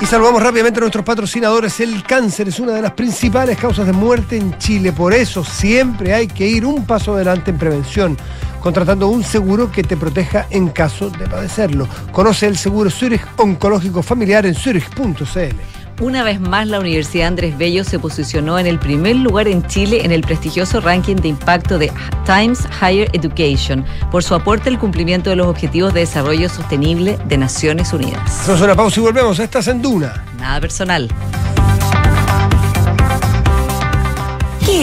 [0.00, 1.78] Y saludamos rápidamente a nuestros patrocinadores.
[1.80, 4.92] El cáncer es una de las principales causas de muerte en Chile.
[4.92, 8.16] Por eso siempre hay que ir un paso adelante en prevención,
[8.62, 11.86] contratando un seguro que te proteja en caso de padecerlo.
[12.12, 15.83] Conoce el seguro Zurich Oncológico Familiar en zurich.cl.
[16.00, 20.04] Una vez más, la Universidad Andrés Bello se posicionó en el primer lugar en Chile
[20.04, 21.92] en el prestigioso ranking de impacto de
[22.26, 27.38] Times Higher Education por su aporte al cumplimiento de los Objetivos de Desarrollo Sostenible de
[27.38, 28.40] Naciones Unidas.
[28.40, 29.38] Hacemos una pausa y volvemos.
[29.38, 30.24] Estás en Duna.
[30.38, 31.08] Nada personal.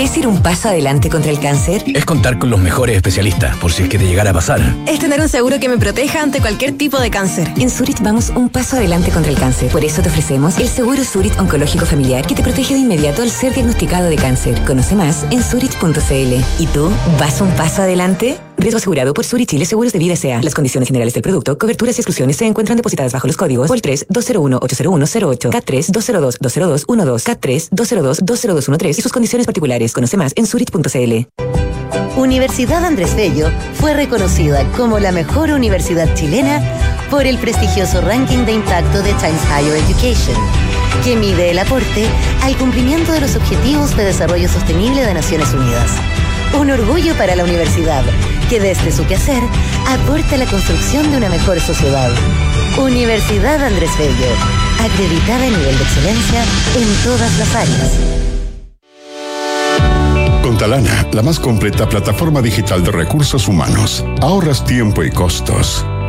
[0.02, 1.84] ¿Qué es ir un paso adelante contra el cáncer?
[1.93, 4.60] Es contar con los mejores especialistas, por si es que te llegara a pasar.
[4.88, 7.54] Es tener un seguro que me proteja ante cualquier tipo de cáncer.
[7.58, 9.70] En Zurich vamos un paso adelante contra el cáncer.
[9.70, 13.30] Por eso te ofrecemos el seguro Zurich Oncológico Familiar que te protege de inmediato al
[13.30, 14.60] ser diagnosticado de cáncer.
[14.66, 16.34] Conoce más en zurich.cl.
[16.58, 18.39] ¿Y tú vas un paso adelante?
[18.62, 20.41] Riesgo asegurado por Zurich Chile Seguros de Vida S.A.
[20.43, 23.82] Las condiciones generales del producto, coberturas y exclusiones se encuentran depositadas bajo los códigos POL
[23.82, 29.93] 3 201 801 08 K3 202 202 12 K3 202 20213 y sus condiciones particulares.
[29.93, 31.28] Conoce más en zurich.cl.
[32.18, 36.62] Universidad Andrés Bello fue reconocida como la mejor universidad chilena
[37.09, 40.38] por el prestigioso ranking de impacto de Times Higher Education,
[41.03, 42.05] que mide el aporte
[42.43, 45.89] al cumplimiento de los Objetivos de Desarrollo Sostenible de Naciones Unidas.
[46.60, 48.04] Un orgullo para la universidad,
[48.49, 49.41] que desde su quehacer
[49.88, 52.12] aporta a la construcción de una mejor sociedad.
[52.78, 54.36] Universidad Andrés Bello,
[54.80, 56.43] acreditada en nivel de excelencia
[56.76, 57.91] en todas las áreas.
[60.43, 65.86] Con Talana, la más completa plataforma digital de recursos humanos, ahorras tiempo y costos.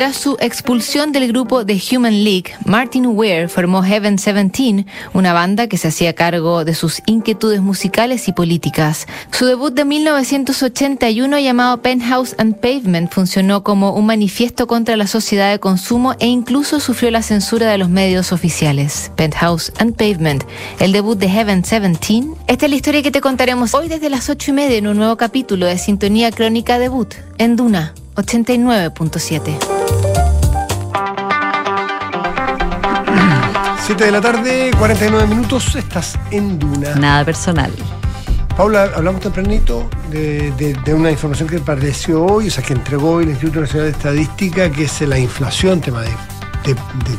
[0.00, 5.66] Tras su expulsión del grupo The Human League, Martin Ware formó Heaven 17, una banda
[5.66, 9.06] que se hacía cargo de sus inquietudes musicales y políticas.
[9.30, 15.50] Su debut de 1981 llamado Penthouse and Pavement funcionó como un manifiesto contra la sociedad
[15.50, 19.12] de consumo e incluso sufrió la censura de los medios oficiales.
[19.16, 20.44] Penthouse and Pavement,
[20.78, 22.26] el debut de Heaven 17.
[22.46, 24.96] Esta es la historia que te contaremos hoy desde las 8 y media en un
[24.96, 29.79] nuevo capítulo de Sintonía Crónica Debut en Duna 89.7.
[33.90, 36.94] 7 de la tarde, 49 minutos, estás en Duna.
[36.94, 37.72] Nada personal.
[38.56, 43.24] Paula, hablamos tempranito de, de, una información que apareció hoy, o sea, que entregó hoy
[43.24, 46.76] el Instituto Nacional de Estadística, que es la inflación, tema de,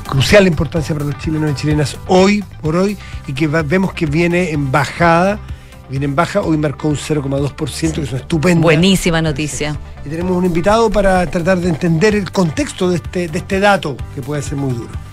[0.08, 2.98] crucial importancia para los chilenos y chilenas hoy por hoy,
[3.28, 5.42] y que vemos que viene en bajada
[5.90, 8.62] viene en baja, hoy marcó un 0,2%, que es una estupenda.
[8.62, 9.78] Buenísima noticia.
[10.06, 13.98] Y tenemos un invitado para tratar de entender el contexto de este, de este dato,
[14.16, 15.11] que puede ser muy duro.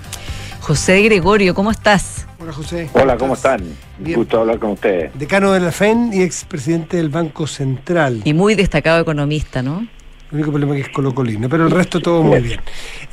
[0.69, 2.29] José Gregorio, ¿cómo estás?
[2.39, 2.91] Hola José.
[2.93, 3.63] Hola, ¿cómo están?
[4.05, 5.19] Un gusto hablar con ustedes.
[5.19, 8.21] Decano de la FEN y expresidente del Banco Central.
[8.25, 9.87] Y muy destacado economista, ¿no?
[10.31, 12.61] El único problema es que es colocolino, pero el resto todo muy bien.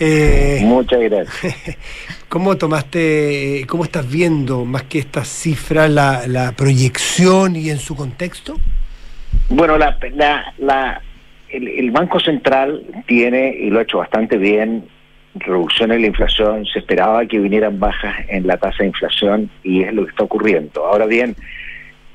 [0.02, 1.56] Eh, Muchas gracias.
[2.28, 7.96] ¿Cómo tomaste, cómo estás viendo más que esta cifra, la, la proyección y en su
[7.96, 8.58] contexto?
[9.48, 9.98] Bueno, la,
[10.58, 11.02] la,
[11.48, 14.90] el Banco Central tiene, y lo ha hecho bastante bien,
[15.36, 19.84] reducción en la inflación, se esperaba que vinieran bajas en la tasa de inflación y
[19.84, 20.86] es lo que está ocurriendo.
[20.86, 21.36] Ahora bien,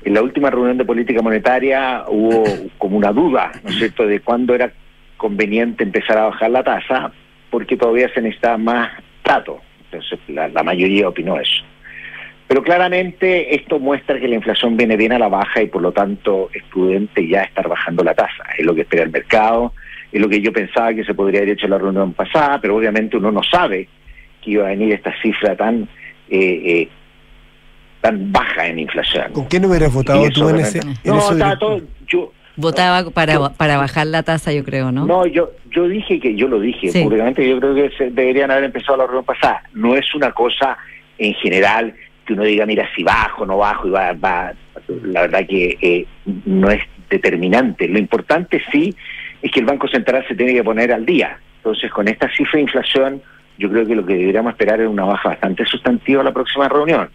[0.03, 2.43] en la última reunión de política monetaria hubo
[2.77, 4.71] como una duda, ¿no es cierto?, de cuándo era
[5.17, 7.11] conveniente empezar a bajar la tasa,
[7.49, 8.91] porque todavía se necesita más
[9.23, 9.61] datos.
[9.85, 11.63] Entonces, la mayoría opinó eso.
[12.51, 15.93] Pero claramente esto muestra que la inflación viene bien a la baja y por lo
[15.93, 18.43] tanto es prudente ya estar bajando la tasa.
[18.57, 19.73] Es lo que espera el mercado
[20.11, 22.75] es lo que yo pensaba que se podría haber hecho en la reunión pasada, pero
[22.75, 23.87] obviamente uno no sabe
[24.41, 25.83] que iba a venir esta cifra tan
[26.29, 26.89] eh, eh,
[28.01, 29.31] tan baja en inflación.
[29.31, 30.79] ¿Con qué no hubieras votado tú en ese?
[31.05, 35.05] no, estaba todo, yo Votaba para, para bajar la tasa, yo creo, ¿no?
[35.05, 38.97] No, yo yo dije que yo lo dije públicamente, yo creo que deberían haber empezado
[38.97, 39.63] la reunión pasada.
[39.73, 40.77] No es una cosa
[41.17, 41.93] en general
[42.25, 44.53] que uno diga, mira, si bajo, no bajo, y va, va
[45.03, 46.05] la verdad que eh,
[46.45, 47.87] no es determinante.
[47.87, 48.93] Lo importante sí
[49.41, 51.39] es que el Banco Central se tiene que poner al día.
[51.57, 53.21] Entonces, con esta cifra de inflación,
[53.57, 56.67] yo creo que lo que deberíamos esperar es una baja bastante sustantiva a la próxima
[56.67, 57.09] reunión.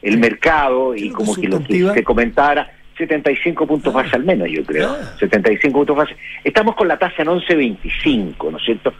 [0.00, 4.64] El mercado, y como que lo que se comentara, 75 puntos base al menos, yo
[4.64, 4.96] creo.
[5.18, 6.16] 75 puntos base.
[6.42, 8.92] Estamos con la tasa en 11.25, ¿no es cierto?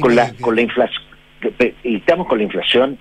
[0.00, 1.02] con la, con la inflación.
[1.82, 2.98] Y estamos con la inflación,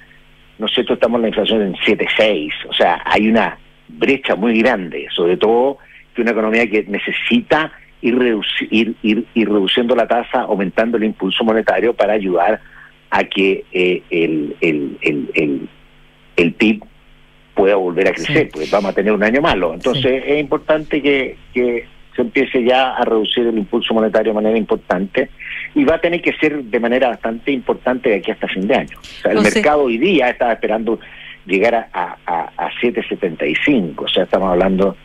[0.57, 0.93] ¿no es cierto?
[0.93, 2.51] Estamos en la inflación en 7.6.
[2.69, 3.57] O sea, hay una
[3.87, 5.77] brecha muy grande, sobre todo
[6.13, 7.71] que una economía que necesita
[8.03, 12.59] ir, ir, reduciendo la tasa, aumentando el impulso monetario para ayudar
[13.09, 15.69] a que eh, el, el, el,
[16.35, 16.83] el, PIB
[17.53, 19.73] pueda volver a crecer, porque vamos a tener un año malo.
[19.73, 21.85] Entonces es importante que, que
[22.15, 25.29] se empiece ya a reducir el impulso monetario de manera importante
[25.73, 28.75] y va a tener que ser de manera bastante importante de aquí hasta fin de
[28.75, 28.97] año.
[28.99, 30.99] O sea, el mercado hoy día estaba esperando
[31.45, 34.97] llegar a, a, a 7,75, o sea, estamos hablando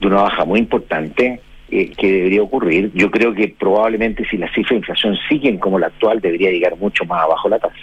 [0.00, 1.40] de una baja muy importante
[1.74, 2.90] eh, que debería ocurrir.
[2.92, 6.76] Yo creo que probablemente si las cifras de inflación siguen como la actual, debería llegar
[6.76, 7.78] mucho más abajo la tasa.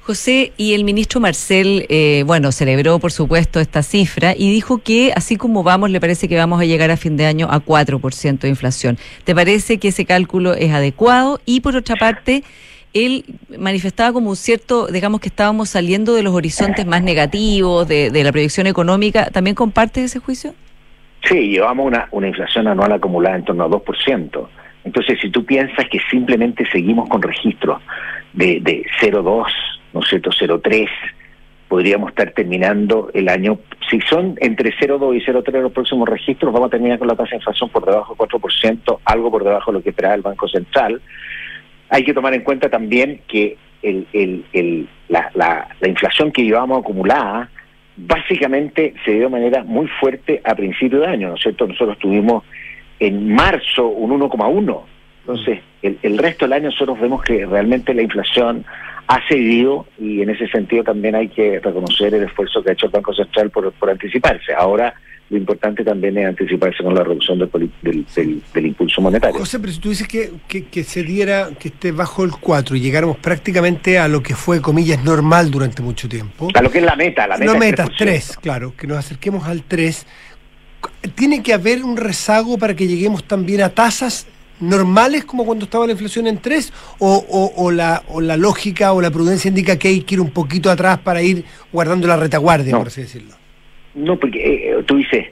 [0.00, 5.12] José, y el ministro Marcel, eh, bueno, celebró por supuesto esta cifra y dijo que
[5.14, 8.38] así como vamos, le parece que vamos a llegar a fin de año a 4%
[8.38, 8.96] de inflación.
[9.24, 11.42] ¿Te parece que ese cálculo es adecuado?
[11.44, 12.44] Y por otra parte,
[12.94, 13.26] él
[13.58, 18.24] manifestaba como un cierto, digamos que estábamos saliendo de los horizontes más negativos, de, de
[18.24, 19.26] la proyección económica.
[19.26, 20.54] ¿También comparte ese juicio?
[21.24, 24.48] Sí, llevamos una, una inflación anual acumulada en torno a 2%.
[24.84, 27.82] Entonces, si tú piensas que simplemente seguimos con registros
[28.32, 29.46] de, de 0,2,
[29.92, 30.88] ¿no es cierto?, 0,3,
[31.68, 33.58] podríamos estar terminando el año,
[33.90, 37.30] si son entre 0,2 y 0,3 los próximos registros, vamos a terminar con la tasa
[37.30, 40.48] de inflación por debajo del 4%, algo por debajo de lo que esperaba el Banco
[40.48, 41.02] Central.
[41.90, 46.44] Hay que tomar en cuenta también que el, el, el, la, la, la inflación que
[46.44, 47.50] llevamos acumulada
[47.98, 51.66] básicamente se dio de manera muy fuerte a principio de año, ¿no es cierto?
[51.66, 52.44] Nosotros tuvimos
[53.00, 54.80] en marzo un 1,1.
[55.20, 58.64] Entonces, el, el, resto del año nosotros vemos que realmente la inflación
[59.08, 62.86] ha cedido y en ese sentido también hay que reconocer el esfuerzo que ha hecho
[62.86, 64.54] el Banco Central por, por anticiparse.
[64.54, 64.94] Ahora
[65.30, 67.70] lo importante también es anticiparse con la reducción del,
[68.54, 69.38] del, impulso monetario.
[69.38, 72.80] José, pero si tú dices que, que, se diera, que esté bajo el 4 y
[72.80, 76.48] llegáramos prácticamente a lo que fue, comillas, normal durante mucho tiempo.
[76.54, 77.52] A lo que es la meta, la meta.
[77.52, 80.06] No meta, 3, claro, que nos acerquemos al 3.
[81.14, 84.26] ¿Tiene que haber un rezago para que lleguemos también a tasas
[84.60, 89.10] normales como cuando estaba la inflación en 3 o, la, o la lógica o la
[89.10, 92.86] prudencia indica que hay que ir un poquito atrás para ir guardando la retaguardia, por
[92.86, 93.37] así decirlo?
[93.98, 95.26] No, porque eh, tú dices,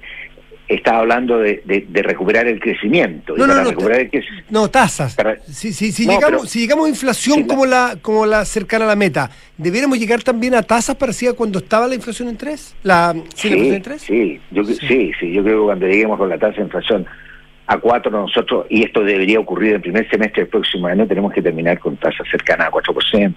[0.68, 3.36] estaba hablando de, recuperar el crecimiento.
[3.36, 3.72] No, no, no,
[4.50, 5.16] no, tasas.
[5.46, 8.96] si, si, si, llegamos, si llegamos a inflación como la como la cercana a la
[8.96, 12.76] meta, ¿debiéramos llegar también a tasas parecidas cuando estaba la inflación en 3?
[12.82, 14.02] La, ¿sí, la en 3?
[14.02, 15.12] Sí, yo, sí.
[15.20, 17.06] sí, yo creo que cuando lleguemos con la tasa de inflación
[17.68, 21.32] a 4 nosotros, y esto debería ocurrir en el primer semestre del próximo año, tenemos
[21.32, 23.34] que terminar con tasas cercanas a 4%,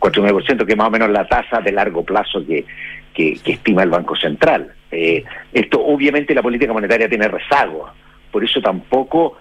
[0.00, 2.64] 4,9%, que es más o menos la tasa de largo plazo que,
[3.18, 4.72] que, estima el Banco Central.
[4.90, 7.90] Eh, esto obviamente la política monetaria tiene rezago,
[8.30, 9.36] por eso tampoco,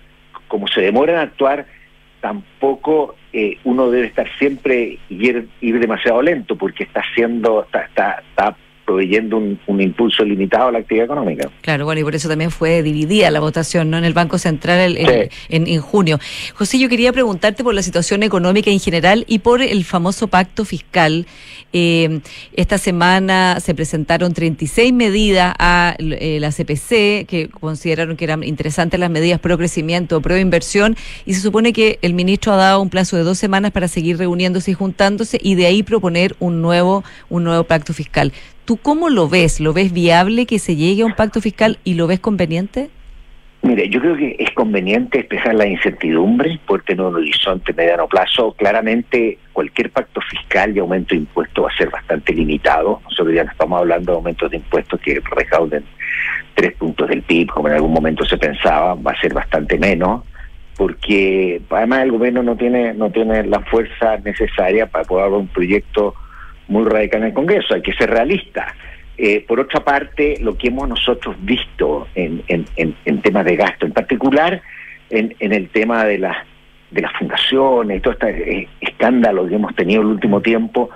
[0.47, 1.65] como se demora en actuar,
[2.19, 8.23] tampoco eh, uno debe estar siempre ir, ir demasiado lento porque está haciendo, está, está,
[8.29, 8.57] está
[8.87, 11.49] proveyendo un, impulso limitado a la actividad económica.
[11.61, 13.97] Claro, bueno, y por eso también fue dividida la votación ¿no?
[13.97, 16.19] en el Banco Central en, junio.
[16.55, 20.63] José, yo quería preguntarte por la situación económica en general y por el famoso pacto
[20.63, 21.27] fiscal.
[21.73, 22.21] Eh,
[22.53, 28.97] esta semana se presentaron 36 medidas a eh, la CPC que consideraron que eran interesantes
[29.01, 32.89] las medidas pro crecimiento, pro inversión y se supone que el ministro ha dado un
[32.89, 37.03] plazo de dos semanas para seguir reuniéndose y juntándose y de ahí proponer un nuevo,
[37.29, 38.31] un nuevo pacto fiscal.
[38.67, 39.61] ¿Tú cómo lo ves?
[39.61, 42.89] ¿Lo ves viable que se llegue a un pacto fiscal y lo ves conveniente?
[43.61, 48.51] Mire, yo creo que es conveniente despejar la incertidumbre por tener un horizonte mediano plazo.
[48.57, 52.99] Claramente, cualquier pacto fiscal y aumento de impuestos va a ser bastante limitado.
[53.05, 55.85] Nosotros ya estamos hablando de aumentos de impuestos que recauden
[56.53, 60.25] tres puntos del PIB, como en algún momento se pensaba, va a ser bastante menos,
[60.75, 66.15] porque además el gobierno no tiene no tiene la fuerza necesaria para poder un proyecto
[66.67, 68.73] muy radical en el Congreso, hay que ser realista.
[69.17, 73.91] Eh, por otra parte, lo que hemos nosotros visto en, en, temas de gasto, en
[73.91, 74.61] particular
[75.09, 76.37] en, el tema de, las
[76.91, 80.91] de las fundaciones, todo este eh, escándalo que hemos tenido el último tiempo,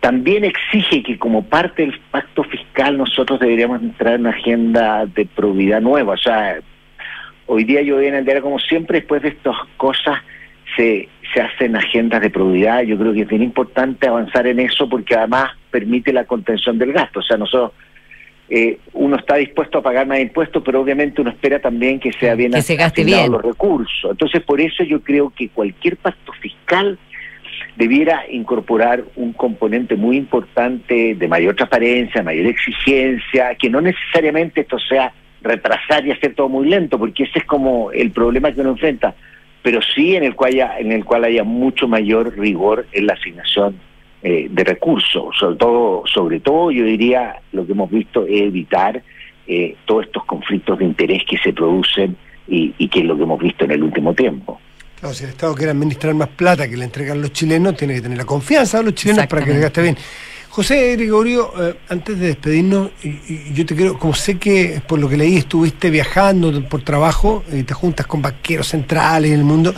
[0.00, 5.24] también exige que como parte del pacto fiscal nosotros deberíamos entrar en una agenda de
[5.24, 6.12] probidad nueva.
[6.12, 6.58] O sea,
[7.46, 10.18] hoy día yo voy en el diario como siempre, después de estas cosas,
[10.76, 12.82] se, se hacen agendas de probidad.
[12.82, 16.92] Yo creo que es bien importante avanzar en eso porque además permite la contención del
[16.92, 17.20] gasto.
[17.20, 17.72] O sea, nosotros,
[18.48, 22.34] eh, uno está dispuesto a pagar más impuestos, pero obviamente uno espera también que sea
[22.34, 22.52] bien
[22.92, 24.10] que los recursos.
[24.10, 26.98] Entonces, por eso yo creo que cualquier pacto fiscal
[27.76, 34.78] debiera incorporar un componente muy importante de mayor transparencia, mayor exigencia, que no necesariamente esto
[34.78, 35.12] sea
[35.42, 39.14] retrasar y hacer todo muy lento, porque ese es como el problema que uno enfrenta
[39.64, 43.14] pero sí en el cual haya, en el cual haya mucho mayor rigor en la
[43.14, 43.80] asignación
[44.22, 45.34] eh, de recursos.
[45.40, 49.02] Sobre todo, sobre todo, yo diría, lo que hemos visto es evitar
[49.46, 52.14] eh, todos estos conflictos de interés que se producen
[52.46, 54.60] y, y, que es lo que hemos visto en el último tiempo.
[55.00, 58.02] Claro, si el Estado quiere administrar más plata que le entregan los chilenos, tiene que
[58.02, 59.96] tener la confianza de los chilenos para que le gaste bien.
[60.54, 65.08] José Gregorio, eh, antes de despedirnos, y, yo te quiero, como sé que por lo
[65.08, 69.74] que leí estuviste viajando por trabajo, y te juntas con banqueros centrales en el mundo,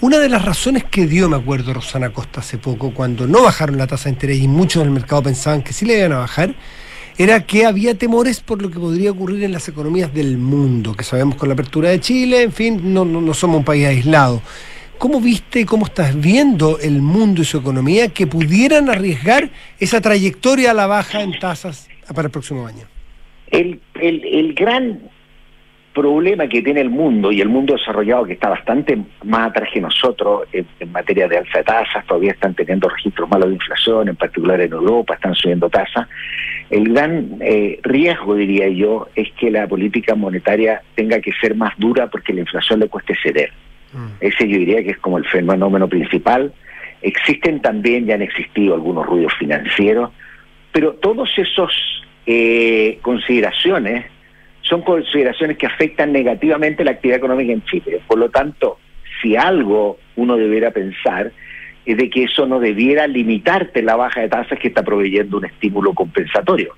[0.00, 3.78] una de las razones que dio, me acuerdo, Rosana Costa hace poco, cuando no bajaron
[3.78, 6.56] la tasa de interés y muchos del mercado pensaban que sí le iban a bajar,
[7.16, 11.04] era que había temores por lo que podría ocurrir en las economías del mundo, que
[11.04, 14.42] sabemos con la apertura de Chile, en fin, no somos un país aislado.
[14.98, 20.70] ¿Cómo viste cómo estás viendo el mundo y su economía que pudieran arriesgar esa trayectoria
[20.70, 22.86] a la baja en tasas para el próximo año?
[23.50, 25.00] El, el, gran
[25.92, 29.80] problema que tiene el mundo y el mundo desarrollado que está bastante más atrás que
[29.80, 34.16] nosotros en, materia de alza de tasas, todavía están teniendo registros malos de inflación, en
[34.16, 36.08] particular en Europa están subiendo tasas.
[36.70, 41.74] El gran eh, riesgo, diría yo, es que la política monetaria tenga que ser más
[41.76, 43.52] dura porque la inflación le cueste ceder.
[43.96, 44.06] Mm.
[44.20, 46.52] Ese yo diría que es como el fenómeno principal.
[47.02, 50.10] Existen también, ya han existido algunos ruidos financieros,
[50.72, 51.72] pero todos esos
[52.26, 54.06] eh, consideraciones
[54.60, 58.00] son consideraciones que afectan negativamente la actividad económica en Chile.
[58.06, 58.78] Por lo tanto,
[59.22, 61.32] si algo uno debiera pensar
[61.86, 65.44] es de que eso no debiera limitarte la baja de tasas que está proveyendo un
[65.44, 66.74] estímulo compensatorio.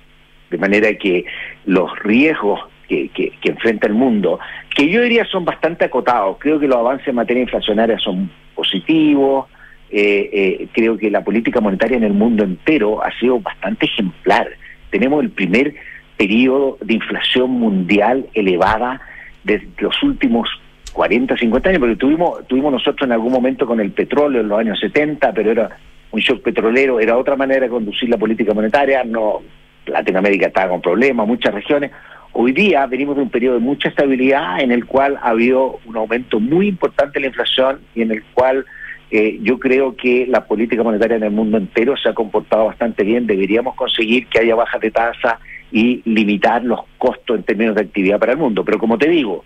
[0.51, 1.25] De manera que
[1.65, 2.59] los riesgos
[2.89, 4.39] que, enfrenta el mundo,
[4.75, 6.37] que yo diría son bastante acotados.
[6.39, 9.47] Creo que los avances en materia inflacionaria son positivos.
[9.91, 14.47] Eh, eh, creo que la política monetaria en el mundo entero ha sido bastante ejemplar.
[14.89, 15.73] Tenemos el primer
[16.17, 19.01] periodo de inflación mundial elevada
[19.43, 20.49] de los últimos
[20.93, 24.59] 40, 50 años, porque tuvimos, tuvimos nosotros en algún momento con el petróleo en los
[24.59, 25.69] años 70, pero era
[26.11, 29.41] un shock petrolero, era otra manera de conducir la política monetaria, no
[29.85, 31.91] Latinoamérica estaba con problemas, muchas regiones.
[32.31, 35.97] Hoy día venimos de un periodo de mucha estabilidad en el cual ha habido un
[35.97, 38.65] aumento muy importante de la inflación y en el cual
[39.11, 43.03] eh, yo creo que la política monetaria en el mundo entero se ha comportado bastante
[43.03, 43.25] bien.
[43.25, 45.39] Deberíamos conseguir que haya bajas de tasa
[45.71, 48.63] y limitar los costos en términos de actividad para el mundo.
[48.63, 49.43] Pero como te digo,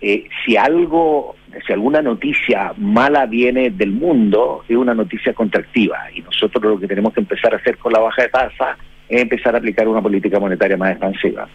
[0.00, 1.34] eh, si algo,
[1.66, 5.98] si alguna noticia mala viene del mundo, es una noticia contractiva.
[6.14, 8.76] Y nosotros lo que tenemos que empezar a hacer con la baja de tasa
[9.08, 11.48] es empezar a aplicar una política monetaria más expansiva.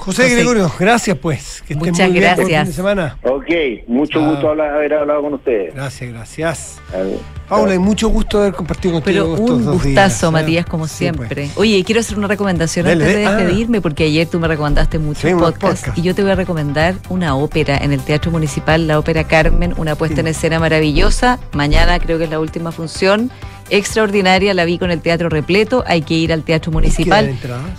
[0.00, 1.62] José, Gregorio, gracias pues.
[1.66, 2.46] Que Muchas muy gracias.
[2.46, 3.18] Bien, fin de semana.
[3.22, 3.50] Ok,
[3.86, 5.74] mucho gusto haber hablado con ustedes.
[5.74, 6.80] Gracias, gracias.
[7.48, 10.30] Paula, y mucho gusto haber compartido contigo Pero un gustazo, ¿eh?
[10.30, 11.46] Matías, como siempre.
[11.46, 11.58] Pues.
[11.58, 13.36] Oye, quiero hacer una recomendación antes de ah.
[13.36, 17.36] despedirme, porque ayer tú me recomendaste muchos podcasts y yo te voy a recomendar una
[17.36, 21.38] ópera en el Teatro Municipal, la Ópera Carmen, una puesta en escena maravillosa.
[21.52, 23.30] Mañana creo que es la última función
[23.70, 27.36] extraordinaria, la vi con el teatro repleto, hay que ir al teatro municipal.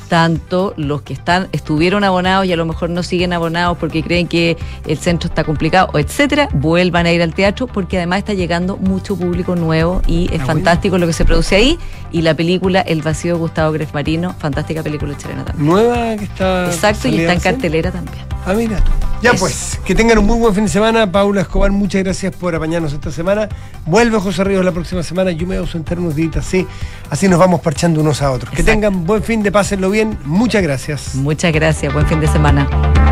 [0.09, 4.27] Tanto los que están, estuvieron abonados y a lo mejor no siguen abonados porque creen
[4.27, 8.77] que el centro está complicado, etcétera, vuelvan a ir al teatro porque además está llegando
[8.77, 11.79] mucho público nuevo y es ah, fantástico lo que se produce ahí.
[12.11, 15.65] Y la película El vacío de Gustavo Gref Marino, fantástica película chilena también.
[15.65, 16.65] Nueva que está.
[16.65, 18.25] Exacto, y está en cartelera también.
[18.45, 18.83] Ah, mira
[19.21, 21.11] Ya pues, que tengan un muy buen fin de semana.
[21.11, 23.47] Paula Escobar, muchas gracias por apañarnos esta semana.
[23.85, 25.31] Vuelve José Ríos la próxima semana.
[25.31, 26.67] Yo me voy a ausentar unos días así.
[27.09, 28.53] Así nos vamos parchando unos a otros.
[28.53, 30.17] Que tengan buen fin de pásenlo bien.
[30.23, 31.15] Muchas gracias.
[31.15, 31.93] Muchas gracias.
[31.93, 33.11] Buen fin de semana.